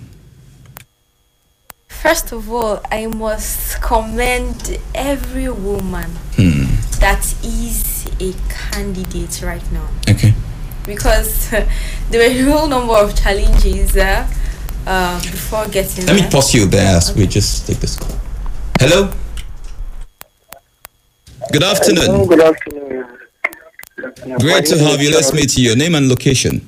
First 1.88 2.32
of 2.32 2.50
all, 2.52 2.82
I 2.92 3.06
must 3.06 3.80
commend 3.82 4.80
every 4.96 5.50
woman 5.50 6.10
Hmm. 6.36 6.66
that 7.00 7.24
is 7.44 8.06
a 8.20 8.34
candidate 8.50 9.42
right 9.44 9.62
now 9.72 9.88
Okay. 10.10 10.34
because 10.88 11.50
there 12.10 12.20
were 12.20 12.36
a 12.36 12.42
whole 12.52 12.68
number 12.68 12.94
of 12.96 13.14
challenges 13.16 13.96
uh, 13.96 14.26
uh, 14.88 15.22
before 15.22 15.68
getting 15.68 16.08
Let 16.08 16.16
me 16.16 16.22
there. 16.22 16.32
pause 16.32 16.54
you 16.56 16.66
there 16.66 16.98
as 16.98 17.14
we 17.16 17.28
just 17.28 17.68
take 17.68 17.80
this 17.80 17.96
call. 17.96 18.18
Hello? 18.80 19.12
Good 21.52 21.64
afternoon. 21.64 22.26
Good 22.26 22.42
afternoon. 22.42 23.06
Great 24.40 24.66
to 24.66 24.78
have 24.80 25.02
you. 25.02 25.12
Let's 25.12 25.34
meet 25.34 25.58
you. 25.58 25.70
Your 25.70 25.76
name 25.76 25.96
and 25.96 26.08
location. 26.10 26.68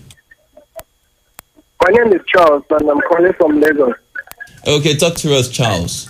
My 1.81 1.89
name 1.91 2.13
is 2.13 2.21
Charles, 2.27 2.63
and 2.69 2.89
I'm 2.89 3.01
calling 3.01 3.33
from 3.33 3.59
Lagos. 3.59 3.95
Okay, 4.67 4.95
talk 4.95 5.15
to 5.15 5.35
us, 5.35 5.49
Charles. 5.49 6.09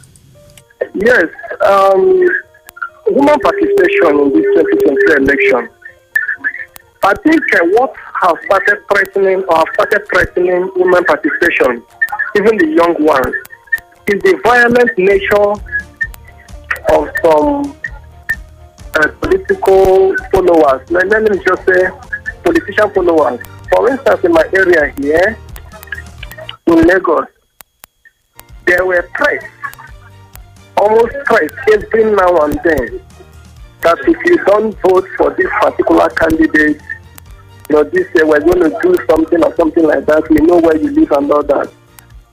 Yes, 0.94 1.26
um, 1.62 2.02
women 3.08 3.40
participation 3.40 4.20
in 4.20 4.34
this 4.34 4.46
2023 4.54 5.16
election. 5.24 5.70
I 7.04 7.14
think 7.16 7.42
uh, 7.56 7.66
what 7.72 7.96
has 8.22 8.36
started 8.46 8.84
threatening 8.88 9.44
or 9.44 9.64
started 9.74 10.06
threatening 10.14 10.72
women 10.76 11.04
participation, 11.06 11.84
even 12.36 12.58
the 12.58 12.68
young 12.68 12.96
ones, 13.04 13.34
is 14.08 14.22
the 14.22 14.40
violent 14.44 14.92
nature 14.98 15.52
of 16.94 17.10
some 17.24 17.76
uh, 18.96 19.08
political 19.22 20.16
followers. 20.32 20.90
Let, 20.92 21.08
let 21.08 21.24
me 21.24 21.38
just 21.46 21.66
say 21.66 21.90
politician 22.44 22.90
followers. 22.94 23.40
For 23.70 23.90
instance, 23.90 24.24
in 24.24 24.32
my 24.32 24.46
area 24.54 24.94
here, 24.98 25.38
in 26.68 26.88
Lagos, 26.88 27.28
there 28.66 28.86
were 28.86 29.10
threats, 29.18 29.46
almost 30.78 31.16
threats 31.28 31.54
every 31.74 32.06
now 32.06 32.38
and 32.38 32.60
then, 32.64 33.02
that 33.82 34.00
if 34.08 34.18
you 34.26 34.38
don't 34.46 34.74
vote 34.88 35.08
for 35.18 35.34
this 35.36 35.50
particular 35.60 36.10
candidate, 36.10 36.82
you 37.70 37.76
know, 37.76 37.84
this 37.84 38.08
year 38.16 38.28
we're 38.28 38.40
going 38.40 38.62
to 38.62 38.80
do 38.82 38.96
something 39.10 39.44
or 39.44 39.56
something 39.56 39.84
like 39.84 40.06
that, 40.06 40.24
we 40.30 40.38
know 40.38 40.60
where 40.60 40.78
you 40.78 40.92
live 40.92 41.12
and 41.12 41.32
all 41.32 41.44
that. 41.44 41.72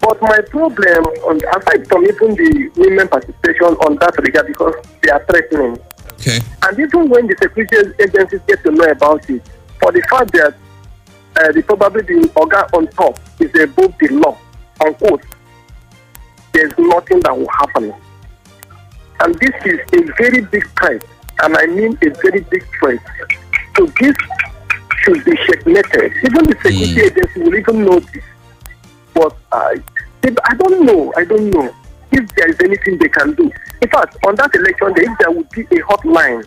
But 0.01 0.21
my 0.23 0.41
problem, 0.49 1.05
on, 1.29 1.37
aside 1.57 1.87
from 1.89 2.05
even 2.05 2.35
the 2.35 2.71
women 2.77 3.09
participation 3.09 3.77
on 3.85 3.97
that 3.97 4.17
regard, 4.19 4.47
because 4.47 4.75
they 5.03 5.11
are 5.11 5.25
threatening, 5.25 5.79
Okay. 6.21 6.39
and 6.65 6.79
even 6.79 7.09
when 7.09 7.27
the 7.27 7.37
security 7.41 7.95
agencies 7.99 8.41
get 8.47 8.63
to 8.65 8.71
know 8.71 8.85
about 8.85 9.29
it, 9.31 9.43
for 9.81 9.91
the 9.91 10.03
fact 10.03 10.33
that 10.33 10.55
uh, 11.37 11.53
the 11.53 11.63
probably 11.63 12.03
the 12.03 12.31
organ 12.37 12.65
on 12.75 12.87
top 12.89 13.19
is 13.39 13.51
above 13.59 13.95
the 13.99 14.09
law, 14.09 14.37
unquote, 14.85 15.25
there's 16.53 16.73
nothing 16.77 17.21
that 17.21 17.37
will 17.37 17.49
happen. 17.49 17.95
And 19.21 19.35
this 19.37 19.55
is 19.65 19.81
a 19.95 20.13
very 20.19 20.43
big 20.43 20.69
threat, 20.79 21.03
and 21.43 21.57
I 21.57 21.65
mean 21.67 21.97
a 22.03 22.11
very 22.11 22.41
big 22.41 22.67
threat. 22.79 22.99
So 23.77 23.87
this 23.87 24.15
should 25.03 25.25
be 25.25 25.35
checkmated. 25.47 26.13
Even 26.23 26.45
the 26.45 26.57
security 26.63 27.01
agency 27.01 27.41
will 27.41 27.55
even 27.55 27.85
know 27.87 28.01
this. 28.01 28.25
But 29.15 29.37
I, 29.53 29.77
I 30.23 30.55
don't 30.55 30.85
know. 30.85 31.15
I 31.17 31.25
don't 31.25 31.49
know 31.49 31.75
if 32.13 32.29
there 32.35 32.49
is 32.49 32.59
anything 32.61 32.99
they 32.99 33.09
can 33.09 33.35
do. 33.35 33.51
In 33.83 33.89
fact, 33.89 34.17
on 34.27 34.35
that 34.37 34.55
election 34.55 34.93
day, 34.95 35.05
if 35.11 35.19
there 35.19 35.31
would 35.31 35.49
be 35.51 35.63
a 35.63 35.83
hotline 35.85 36.47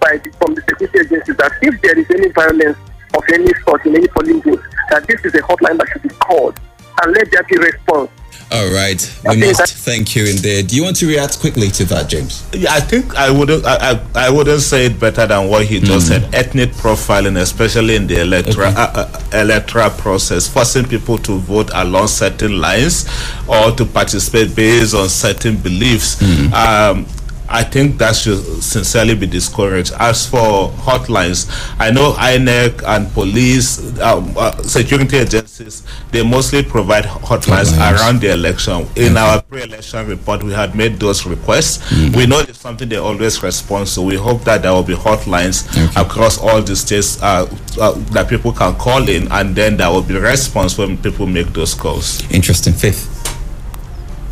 by 0.00 0.16
the, 0.18 0.30
from 0.38 0.54
the 0.54 0.62
security 0.62 0.98
agencies 1.00 1.36
that 1.36 1.52
if 1.62 1.80
there 1.82 1.98
is 1.98 2.06
any 2.10 2.28
violence 2.30 2.78
of 3.14 3.22
any 3.32 3.52
sort 3.64 3.84
in 3.86 3.96
any 3.96 4.08
polling 4.08 4.40
booth, 4.40 4.62
that 4.90 5.06
this 5.06 5.24
is 5.24 5.34
a 5.34 5.42
hotline 5.42 5.78
that 5.78 5.88
should 5.92 6.02
be 6.02 6.08
called 6.08 6.58
and 7.02 7.12
let 7.14 7.30
there 7.30 7.42
be 7.44 7.56
response. 7.56 8.10
All 8.52 8.68
right. 8.72 9.00
We 9.24 9.30
Okay, 9.30 9.52
must 9.52 9.74
thank 9.76 10.16
you 10.16 10.26
indeed. 10.26 10.66
Do 10.66 10.74
you 10.76 10.82
want 10.82 10.96
to 10.96 11.06
react 11.06 11.38
quickly 11.38 11.68
to 11.70 11.84
that, 11.84 12.08
James? 12.08 12.44
Yeah, 12.52 12.72
I 12.74 12.80
think 12.80 13.14
I 13.14 13.30
wouldn't. 13.30 13.64
I, 13.64 13.92
I, 13.92 14.26
I 14.26 14.30
wouldn't 14.30 14.60
say 14.62 14.86
it 14.86 14.98
better 14.98 15.24
than 15.24 15.48
what 15.48 15.66
he 15.66 15.78
just 15.78 16.08
said. 16.08 16.34
Ethnic 16.34 16.70
profiling, 16.70 17.40
especially 17.40 17.94
in 17.94 18.08
the 18.08 18.20
electoral 18.22 18.68
Okay. 18.70 18.76
uh, 18.76 19.06
uh, 19.06 19.20
electoral 19.34 19.90
process, 19.90 20.48
forcing 20.48 20.84
people 20.84 21.16
to 21.18 21.38
vote 21.38 21.70
along 21.74 22.08
certain 22.08 22.58
lines 22.60 23.08
or 23.48 23.70
to 23.70 23.84
participate 23.84 24.56
based 24.56 24.94
on 24.96 25.08
certain 25.08 25.56
beliefs. 25.56 26.20
Um, 26.52 27.06
I 27.52 27.64
think 27.64 27.98
that 27.98 28.14
should 28.14 28.40
sincerely 28.62 29.16
be 29.16 29.26
discouraged. 29.26 29.92
As 29.98 30.24
for 30.28 30.68
hotlines, 30.70 31.50
I 31.80 31.90
know 31.90 32.12
INEC 32.12 32.82
and 32.86 33.12
police, 33.12 33.98
um, 34.00 34.32
uh, 34.36 34.62
security 34.62 35.16
agencies, 35.18 35.82
they 36.12 36.22
mostly 36.22 36.62
provide 36.62 37.04
hotlines 37.04 37.72
Hotlines. 37.72 37.98
around 38.00 38.20
the 38.20 38.32
election. 38.32 38.86
In 38.94 39.16
our 39.16 39.42
pre-election 39.42 40.06
report, 40.06 40.44
we 40.44 40.52
had 40.52 40.76
made 40.76 41.00
those 41.00 41.26
requests. 41.26 41.80
We 42.14 42.26
know 42.26 42.38
it's 42.38 42.60
something 42.60 42.88
they 42.88 42.98
always 42.98 43.42
respond 43.42 43.88
to. 43.88 44.02
We 44.02 44.14
hope 44.16 44.44
that 44.44 44.62
there 44.62 44.72
will 44.72 44.84
be 44.84 44.94
hotlines 44.94 45.66
Okay. 45.70 46.00
across 46.00 46.38
all 46.38 46.62
the 46.62 46.76
states 46.76 47.20
uh, 47.20 47.52
uh, 47.80 47.92
that 48.12 48.28
people 48.28 48.52
can 48.52 48.74
call 48.76 49.08
in, 49.08 49.26
and 49.32 49.56
then 49.56 49.76
there 49.76 49.90
will 49.90 50.02
be 50.02 50.14
response 50.16 50.78
when 50.78 50.96
people 50.98 51.26
make 51.26 51.48
those 51.52 51.74
calls. 51.74 52.22
Interesting. 52.30 52.74
Faith. 52.74 53.08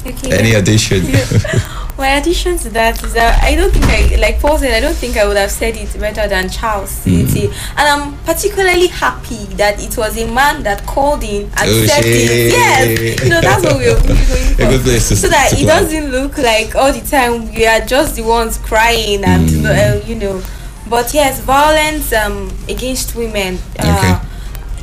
Okay. 0.06 0.38
Any 0.38 0.54
addition? 0.54 1.02
My 1.98 2.10
addition 2.10 2.56
to 2.58 2.68
that 2.70 3.02
is 3.02 3.12
that 3.14 3.42
I 3.42 3.56
don't 3.56 3.72
think 3.72 3.84
I, 3.86 4.14
like 4.20 4.38
Paul 4.40 4.56
said, 4.56 4.72
I 4.72 4.78
don't 4.78 4.94
think 4.94 5.16
I 5.16 5.26
would 5.26 5.36
have 5.36 5.50
said 5.50 5.76
it 5.76 5.92
better 5.98 6.28
than 6.28 6.48
Charles. 6.48 7.02
CT. 7.02 7.50
And 7.76 7.80
I'm 7.88 8.16
particularly 8.18 8.86
happy 8.86 9.44
that 9.56 9.82
it 9.82 9.96
was 9.98 10.16
a 10.16 10.32
man 10.32 10.62
that 10.62 10.86
called 10.86 11.24
in 11.24 11.46
and 11.46 11.58
Oh, 11.68 11.86
said 11.86 12.04
it. 12.06 12.52
Yes, 12.52 13.24
you 13.24 13.30
know, 13.30 13.40
that's 13.40 13.64
what 13.64 13.76
we're 13.78 13.94
going 14.00 14.14
for. 14.16 14.62
A 14.62 14.66
good 14.68 14.82
place 14.82 15.08
to 15.08 15.16
so 15.16 15.28
that 15.28 15.50
to 15.50 15.56
it 15.56 15.64
plan. 15.64 15.82
doesn't 15.82 16.10
look 16.12 16.38
like 16.38 16.76
all 16.76 16.92
the 16.92 17.00
time 17.04 17.52
we 17.52 17.66
are 17.66 17.80
just 17.80 18.14
the 18.14 18.22
ones 18.22 18.58
crying 18.58 19.24
and, 19.24 19.66
uh, 19.66 20.00
you 20.06 20.14
know, 20.14 20.40
But 20.88 21.12
yes, 21.12 21.40
violence 21.40 22.12
um, 22.12 22.48
against 22.68 23.16
women. 23.16 23.58
Uh, 23.78 24.24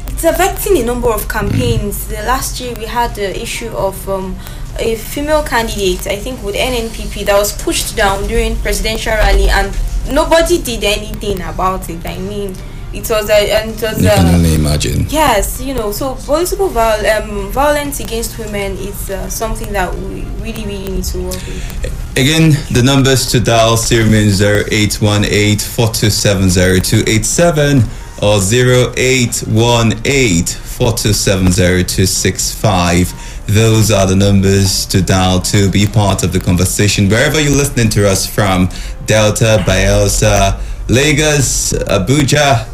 It's 0.10 0.24
affecting 0.26 0.78
a 0.78 0.84
number 0.86 1.10
of 1.10 1.28
campaigns. 1.28 2.08
The 2.08 2.24
last 2.24 2.60
year 2.60 2.74
we 2.78 2.86
had 2.86 3.16
the 3.16 3.32
issue 3.42 3.70
of 3.76 3.96
um, 4.10 4.36
a 4.80 4.96
female 4.96 5.44
candidate, 5.44 6.08
I 6.08 6.16
think 6.18 6.42
with 6.44 6.56
NNPP, 6.56 7.26
that 7.26 7.38
was 7.38 7.52
pushed 7.62 7.96
down 7.96 8.28
during 8.28 8.56
presidential 8.58 9.14
rally, 9.14 9.50
and 9.50 9.72
nobody 10.12 10.62
did 10.62 10.84
anything 10.84 11.42
about 11.42 11.90
it. 11.90 12.06
I 12.06 12.18
mean, 12.18 12.54
it 12.94 13.10
was 13.10 13.30
a 13.30 13.52
and 13.62 13.72
it 13.72 13.82
was 13.82 14.02
You 14.02 14.10
can 14.10 14.36
only 14.36 14.56
imagine. 14.56 15.06
Yes, 15.10 15.60
you 15.62 15.74
know, 15.74 15.92
so 15.92 16.16
political 16.16 16.70
viol- 16.70 17.06
um, 17.06 17.52
violence 17.52 18.00
against 18.00 18.38
women 18.40 18.78
is 18.78 19.10
uh, 19.10 19.30
something 19.30 19.72
that 19.74 19.94
we 19.94 20.24
really, 20.42 20.66
really 20.66 20.90
need 20.90 21.04
to 21.06 21.18
work 21.24 21.34
with. 21.36 21.92
Again, 22.18 22.56
the 22.72 22.82
numbers 22.84 23.26
to 23.32 23.40
dial 23.42 23.76
still 23.76 24.06
remain 24.06 24.30
0818 24.30 25.58
4270287 25.58 27.84
or 28.22 28.40
0818 28.40 30.46
4270265. 30.46 33.14
Those 33.48 33.92
are 33.92 34.08
the 34.08 34.16
numbers 34.16 34.86
to 34.88 35.02
dial 35.02 35.40
to 35.42 35.70
be 35.70 35.86
part 35.86 36.24
of 36.24 36.32
the 36.34 36.40
conversation. 36.40 37.08
Wherever 37.10 37.40
you're 37.40 37.56
listening 37.56 37.90
to 37.90 38.10
us 38.10 38.26
from, 38.26 38.70
Delta, 39.06 39.64
Bayelsa, 39.68 40.60
Lagos, 40.90 41.74
Abuja, 41.74 42.66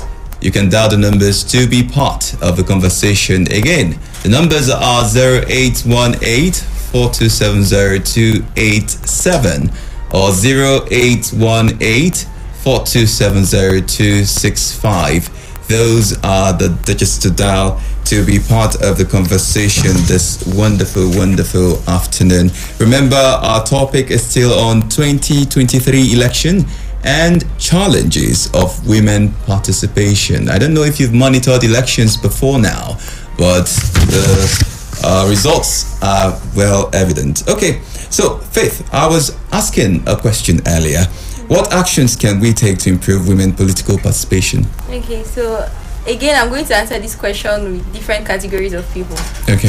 you 0.41 0.49
can 0.49 0.69
dial 0.69 0.87
the 0.89 0.95
numbers 0.97 1.43
to 1.43 1.67
be 1.67 1.83
part 1.83 2.33
of 2.41 2.55
the 2.55 2.63
conversation. 2.63 3.41
Again, 3.51 3.99
the 4.23 4.29
numbers 4.29 4.69
are 4.69 5.03
0818 5.03 6.53
4270287 6.91 9.71
or 10.13 10.31
0818 10.31 12.27
4270265. 12.63 15.29
Those 15.67 16.17
are 16.23 16.53
the 16.53 16.69
digits 16.85 17.17
to 17.19 17.31
dial 17.31 17.81
to 18.05 18.25
be 18.25 18.39
part 18.39 18.75
of 18.81 18.97
the 18.97 19.05
conversation 19.05 19.91
this 20.05 20.43
wonderful, 20.55 21.09
wonderful 21.11 21.81
afternoon. 21.87 22.51
Remember, 22.79 23.15
our 23.15 23.63
topic 23.63 24.11
is 24.11 24.21
still 24.21 24.53
on 24.53 24.89
2023 24.89 26.13
election 26.13 26.65
and 27.03 27.45
challenges 27.59 28.49
of 28.53 28.87
women 28.87 29.33
participation. 29.45 30.49
I 30.49 30.57
don't 30.57 30.73
know 30.73 30.83
if 30.83 30.99
you've 30.99 31.13
monitored 31.13 31.63
elections 31.63 32.17
before 32.17 32.59
now, 32.59 32.97
but 33.37 33.65
the 34.11 34.99
uh, 35.03 35.25
results 35.29 36.01
are 36.03 36.39
well 36.55 36.89
evident. 36.93 37.47
Okay, 37.47 37.81
so 38.09 38.37
Faith, 38.51 38.87
I 38.93 39.07
was 39.07 39.37
asking 39.51 40.07
a 40.07 40.15
question 40.15 40.59
earlier. 40.67 41.05
What 41.51 41.73
actions 41.73 42.15
can 42.15 42.39
we 42.39 42.53
take 42.53 42.77
to 42.77 42.89
improve 42.89 43.27
women 43.27 43.51
political 43.51 43.97
participation? 43.97 44.65
Okay, 44.89 45.21
so 45.25 45.69
again, 46.07 46.41
I'm 46.41 46.47
going 46.47 46.63
to 46.63 46.73
answer 46.77 46.97
this 46.97 47.13
question 47.13 47.73
with 47.73 47.91
different 47.91 48.25
categories 48.25 48.71
of 48.71 48.89
people. 48.93 49.17
Okay. 49.49 49.67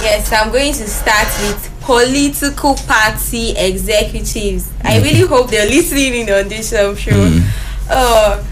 Yes, 0.00 0.32
I'm 0.32 0.50
going 0.50 0.72
to 0.72 0.88
start 0.88 1.28
with 1.42 1.70
political 1.82 2.74
party 2.74 3.50
executives. 3.50 4.72
I 4.82 5.02
really 5.02 5.26
hope 5.26 5.50
they're 5.50 5.68
listening 5.68 6.14
in 6.26 6.30
on 6.30 6.48
this 6.48 6.72
um, 6.72 6.96
show. 6.96 7.38
Uh, 7.90 8.42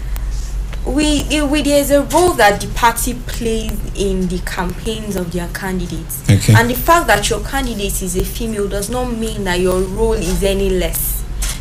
we, 0.85 1.23
we 1.41 1.63
there's 1.63 1.89
a 1.89 2.03
role 2.03 2.33
that 2.33 2.61
the 2.61 2.67
party 2.75 3.15
plays 3.25 3.71
in 3.95 4.27
the 4.27 4.37
campaigns 4.45 5.15
of 5.15 5.31
their 5.31 5.47
candidates, 5.55 6.21
Okay. 6.29 6.53
and 6.53 6.69
the 6.69 6.75
fact 6.75 7.07
that 7.07 7.31
your 7.31 7.39
candidate 7.43 7.99
is 8.03 8.15
a 8.15 8.23
female 8.23 8.67
does 8.69 8.91
not 8.91 9.05
mean 9.05 9.43
that 9.45 9.59
your 9.59 9.79
role 9.81 10.13
is 10.13 10.43
any 10.43 10.69
less. 10.69 11.18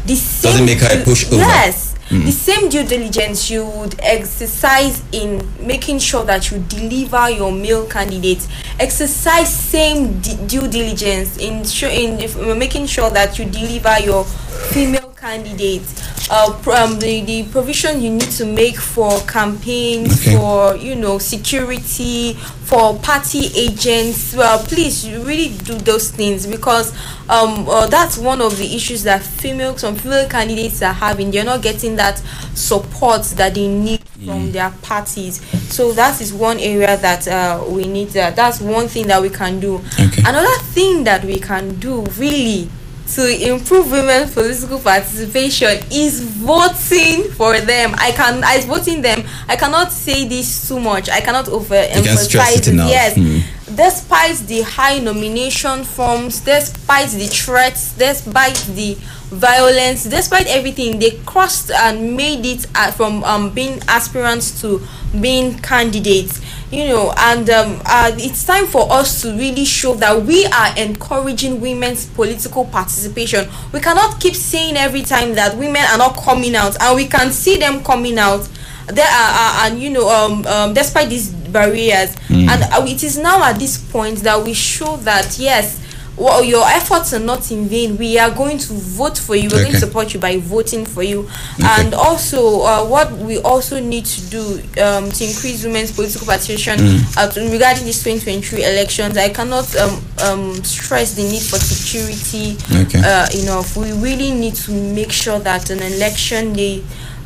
The 0.08 0.16
same 0.16 0.42
Doesn't 0.50 0.66
make 0.66 0.80
her 0.80 0.88
a 0.90 0.96
due- 0.96 1.04
pushover. 1.04 1.36
Yes, 1.38 1.94
Mm. 2.10 2.24
the 2.24 2.32
same 2.32 2.68
due 2.70 2.84
diligence 2.84 3.50
you 3.50 3.66
would 3.66 3.94
exercise 4.00 5.02
in 5.12 5.42
making 5.60 5.98
sure 5.98 6.24
that 6.24 6.50
you 6.50 6.58
deliver 6.66 7.28
your 7.28 7.52
male 7.52 7.84
candidates 7.84 8.48
exercise 8.80 9.48
same 9.52 10.18
di- 10.20 10.38
due 10.46 10.66
diligence 10.68 11.36
in 11.36 11.62
show 11.66 11.88
in 11.88 12.18
if- 12.18 12.36
making 12.56 12.86
sure 12.86 13.10
that 13.10 13.38
you 13.38 13.44
deliver 13.44 13.94
your 14.02 14.24
female 14.72 14.97
candidates 15.20 16.28
uh, 16.30 16.46
um, 16.76 16.98
the, 16.98 17.22
the 17.22 17.42
provision 17.50 18.00
you 18.02 18.10
need 18.10 18.20
to 18.30 18.44
make 18.44 18.76
for 18.76 19.18
campaigns 19.20 20.20
Okay. 20.20 20.36
for 20.36 20.76
you 20.76 20.94
know 20.94 21.18
security 21.18 22.34
for 22.34 22.96
party 22.98 23.46
agents 23.56 24.34
well 24.34 24.58
please 24.64 25.06
you 25.06 25.22
really 25.22 25.48
do 25.58 25.74
those 25.78 26.10
things 26.10 26.46
because 26.46 26.92
um 27.28 27.68
uh, 27.68 27.86
that's 27.86 28.18
one 28.18 28.40
of 28.40 28.56
the 28.58 28.76
issues 28.76 29.02
that 29.02 29.22
female 29.22 29.76
some 29.76 29.96
female 29.96 30.28
candidates 30.28 30.82
are 30.82 30.92
having 30.92 31.30
they're 31.30 31.44
not 31.44 31.62
getting 31.62 31.96
that 31.96 32.18
support 32.54 33.22
that 33.36 33.54
they 33.54 33.66
need 33.68 34.00
from 34.24 34.50
their 34.52 34.70
parties 34.82 35.40
so 35.72 35.92
that 35.92 36.20
is 36.20 36.32
one 36.34 36.58
area 36.58 36.96
that 36.98 37.26
uh, 37.28 37.64
we 37.68 37.86
need 37.86 38.14
uh, 38.16 38.30
that's 38.32 38.60
one 38.60 38.86
thing 38.88 39.06
that 39.06 39.20
we 39.22 39.30
can 39.30 39.58
do 39.60 39.76
Okay. 39.98 40.22
another 40.26 40.58
thing 40.74 41.04
that 41.04 41.24
we 41.24 41.38
can 41.38 41.74
do 41.78 42.02
really 42.18 42.68
to 43.14 43.50
improve 43.50 43.90
women's 43.90 44.34
political 44.34 44.78
participation 44.78 45.78
is 45.90 46.20
voting 46.22 47.30
for 47.32 47.58
them. 47.60 47.94
I 47.96 48.12
can, 48.12 48.44
I 48.44 48.60
voting 48.60 49.00
them. 49.02 49.24
I 49.48 49.56
cannot 49.56 49.92
say 49.92 50.28
this 50.28 50.68
too 50.68 50.78
much. 50.78 51.08
I 51.08 51.20
cannot 51.20 51.46
overemphasize 51.46 52.58
it 52.58 52.68
enough. 52.68 52.90
Yes, 52.90 53.14
Hmm. 53.14 53.38
despite 53.74 54.36
the 54.46 54.62
high 54.62 54.98
nomination 54.98 55.84
forms, 55.84 56.40
despite 56.40 57.08
the 57.10 57.26
threats, 57.26 57.92
despite 57.92 58.56
the 58.74 58.96
violence, 59.30 60.04
despite 60.04 60.46
everything, 60.46 60.98
they 60.98 61.12
crossed 61.26 61.70
and 61.70 62.16
made 62.16 62.44
it 62.44 62.66
uh, 62.74 62.90
from 62.92 63.22
um, 63.24 63.50
being 63.50 63.80
aspirants 63.88 64.60
to 64.60 64.82
being 65.20 65.58
candidates. 65.58 66.40
You 66.70 66.86
know, 66.88 67.14
and 67.16 67.48
um, 67.48 67.80
uh, 67.86 68.12
it's 68.18 68.44
time 68.44 68.66
for 68.66 68.92
us 68.92 69.22
to 69.22 69.32
really 69.32 69.64
show 69.64 69.94
that 69.94 70.22
we 70.22 70.44
are 70.44 70.76
encouraging 70.76 71.62
women's 71.62 72.04
political 72.04 72.66
participation. 72.66 73.48
We 73.72 73.80
cannot 73.80 74.20
keep 74.20 74.34
saying 74.34 74.76
every 74.76 75.00
time 75.00 75.34
that 75.36 75.56
women 75.56 75.82
are 75.90 75.96
not 75.96 76.14
coming 76.18 76.54
out, 76.54 76.76
and 76.82 76.94
we 76.94 77.06
can 77.06 77.32
see 77.32 77.56
them 77.56 77.82
coming 77.82 78.18
out. 78.18 78.46
There 78.86 79.06
are, 79.06 79.30
are 79.32 79.66
and 79.66 79.80
you 79.80 79.90
know 79.90 80.08
um, 80.10 80.46
um 80.46 80.74
despite 80.74 81.08
these 81.08 81.30
barriers. 81.30 82.14
And 82.30 82.62
uh, 82.64 82.84
it 82.86 83.02
is 83.02 83.16
now 83.18 83.42
at 83.44 83.58
this 83.58 83.78
point 83.78 84.18
that 84.18 84.42
we 84.44 84.52
show 84.52 84.96
that 84.98 85.38
yes 85.38 85.80
well, 86.18 86.42
your 86.44 86.64
efforts 86.66 87.12
are 87.14 87.20
not 87.20 87.50
in 87.50 87.66
vain. 87.68 87.96
We 87.96 88.18
are 88.18 88.30
going 88.30 88.58
to 88.58 88.72
vote 88.72 89.16
for 89.18 89.36
you. 89.36 89.48
We're 89.50 89.62
going 89.62 89.72
to 89.72 89.78
support 89.78 90.12
you 90.14 90.20
by 90.20 90.38
voting 90.38 90.84
for 90.84 91.02
you. 91.02 91.28
And 91.62 91.94
also, 91.94 92.62
uh, 92.62 92.84
what 92.86 93.12
we 93.12 93.38
also 93.38 93.78
need 93.80 94.04
to 94.06 94.20
do 94.30 94.42
um, 94.82 95.10
to 95.10 95.24
increase 95.24 95.64
women's 95.64 95.92
political 95.92 96.26
participation 96.26 96.78
uh, 97.16 97.30
regarding 97.36 97.84
these 97.84 98.02
2023 98.02 98.64
elections, 98.64 99.16
I 99.16 99.28
cannot 99.28 99.74
um, 99.76 100.02
um, 100.24 100.64
stress 100.64 101.14
the 101.14 101.22
need 101.22 101.42
for 101.42 101.58
security 101.58 102.56
Okay. 102.82 103.00
uh, 103.04 103.26
enough. 103.42 103.76
We 103.76 103.92
really 103.92 104.32
need 104.32 104.54
to 104.66 104.72
make 104.72 105.12
sure 105.12 105.38
that 105.40 105.70
an 105.70 105.80
election 105.82 106.52
day, 106.52 106.82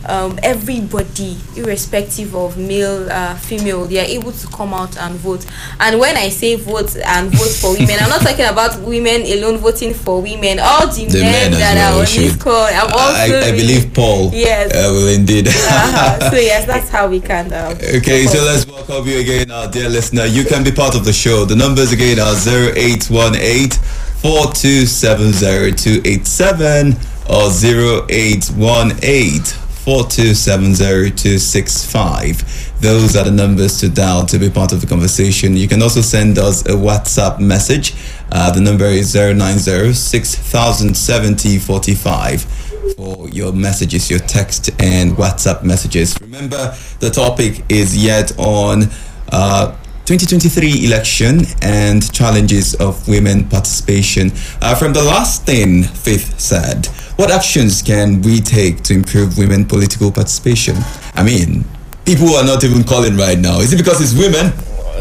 um, 0.06 0.38
everybody, 0.42 1.36
irrespective 1.56 2.34
of 2.34 2.58
male, 2.58 3.08
uh, 3.10 3.34
female, 3.36 3.84
they 3.86 4.00
are 4.00 4.06
able 4.08 4.32
to 4.32 4.46
come 4.48 4.74
out 4.74 4.96
and 4.98 5.14
vote. 5.16 5.46
And 5.80 5.98
when 6.00 6.16
I 6.16 6.28
say 6.28 6.56
vote 6.56 6.96
and 7.06 7.30
vote 7.30 7.52
for 7.60 7.72
women, 7.72 7.96
I'm 8.00 8.10
not 8.10 8.20
talking 8.22 8.44
about 8.46 8.80
women 8.80 9.22
alone 9.22 9.58
voting 9.58 9.94
for 9.94 10.20
women. 10.20 10.58
All 10.60 10.86
the, 10.88 11.06
The 11.06 11.20
men, 11.20 11.50
men 11.50 11.52
that 11.52 11.74
well 11.76 11.96
are 11.98 12.00
on 12.00 12.04
this 12.06 12.36
call, 12.36 12.66
I'm 12.66 12.90
also 12.92 13.38
I, 13.38 13.48
I 13.48 13.52
believe 13.52 13.92
Paul 13.94 14.30
Yes. 14.32 14.72
uh, 14.74 14.90
will 14.92 15.08
indeed. 15.08 15.48
uh-huh. 15.48 16.30
So 16.30 16.36
yes, 16.50 16.66
that's 16.66 16.88
how 16.88 17.06
we 17.08 17.20
can. 17.20 17.52
Um, 17.52 17.72
Okay, 18.02 18.26
so 18.26 18.42
let's 18.44 18.66
welcome 18.66 19.06
you 19.06 19.20
again, 19.20 19.50
our 19.50 19.68
dear 19.68 19.88
listener. 19.88 20.24
You 20.26 20.44
can 20.44 20.62
be 20.64 20.72
part 20.72 20.94
of 20.94 21.04
the 21.04 21.12
show. 21.12 21.44
The 21.44 21.56
numbers 21.56 21.92
again 21.92 22.18
are 22.18 22.34
0818 22.34 23.78
4270287 24.22 26.96
or 27.28 27.50
0818 28.10 29.61
4270265. 29.84 32.80
Those 32.80 33.16
are 33.16 33.24
the 33.24 33.30
numbers 33.30 33.78
to 33.80 33.88
dial 33.88 34.26
to 34.26 34.38
be 34.38 34.50
part 34.50 34.72
of 34.72 34.80
the 34.80 34.86
conversation. 34.86 35.56
You 35.56 35.66
can 35.68 35.82
also 35.82 36.00
send 36.00 36.38
us 36.38 36.62
a 36.66 36.72
WhatsApp 36.72 37.40
message. 37.40 37.94
Uh, 38.30 38.50
the 38.52 38.60
number 38.60 38.86
is 38.86 39.14
090 39.14 39.92
6070 39.92 41.58
45 41.58 42.42
for 42.96 43.28
your 43.28 43.52
messages, 43.52 44.10
your 44.10 44.20
text 44.20 44.70
and 44.80 45.12
WhatsApp 45.12 45.62
messages. 45.64 46.16
Remember, 46.20 46.74
the 47.00 47.10
topic 47.10 47.64
is 47.68 47.96
yet 47.96 48.32
on 48.38 48.84
uh, 49.30 49.76
2023 50.04 50.84
election 50.84 51.42
and 51.62 52.12
challenges 52.12 52.74
of 52.74 53.06
women 53.06 53.48
participation. 53.48 54.32
Uh, 54.60 54.74
from 54.74 54.92
the 54.92 55.02
last 55.02 55.46
thing 55.46 55.84
Faith 55.84 56.40
said, 56.40 56.86
what 57.16 57.30
actions 57.30 57.82
can 57.82 58.20
we 58.22 58.40
take 58.40 58.82
to 58.82 58.94
improve 58.94 59.38
women 59.38 59.64
political 59.64 60.10
participation? 60.10 60.74
I 61.14 61.22
mean, 61.22 61.64
people 62.04 62.34
are 62.34 62.44
not 62.44 62.64
even 62.64 62.82
calling 62.82 63.16
right 63.16 63.38
now. 63.38 63.60
Is 63.60 63.72
it 63.72 63.76
because 63.76 64.00
it's 64.00 64.12
women? 64.18 64.52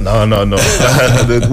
No, 0.03 0.23
no, 0.25 0.45
no. 0.45 0.57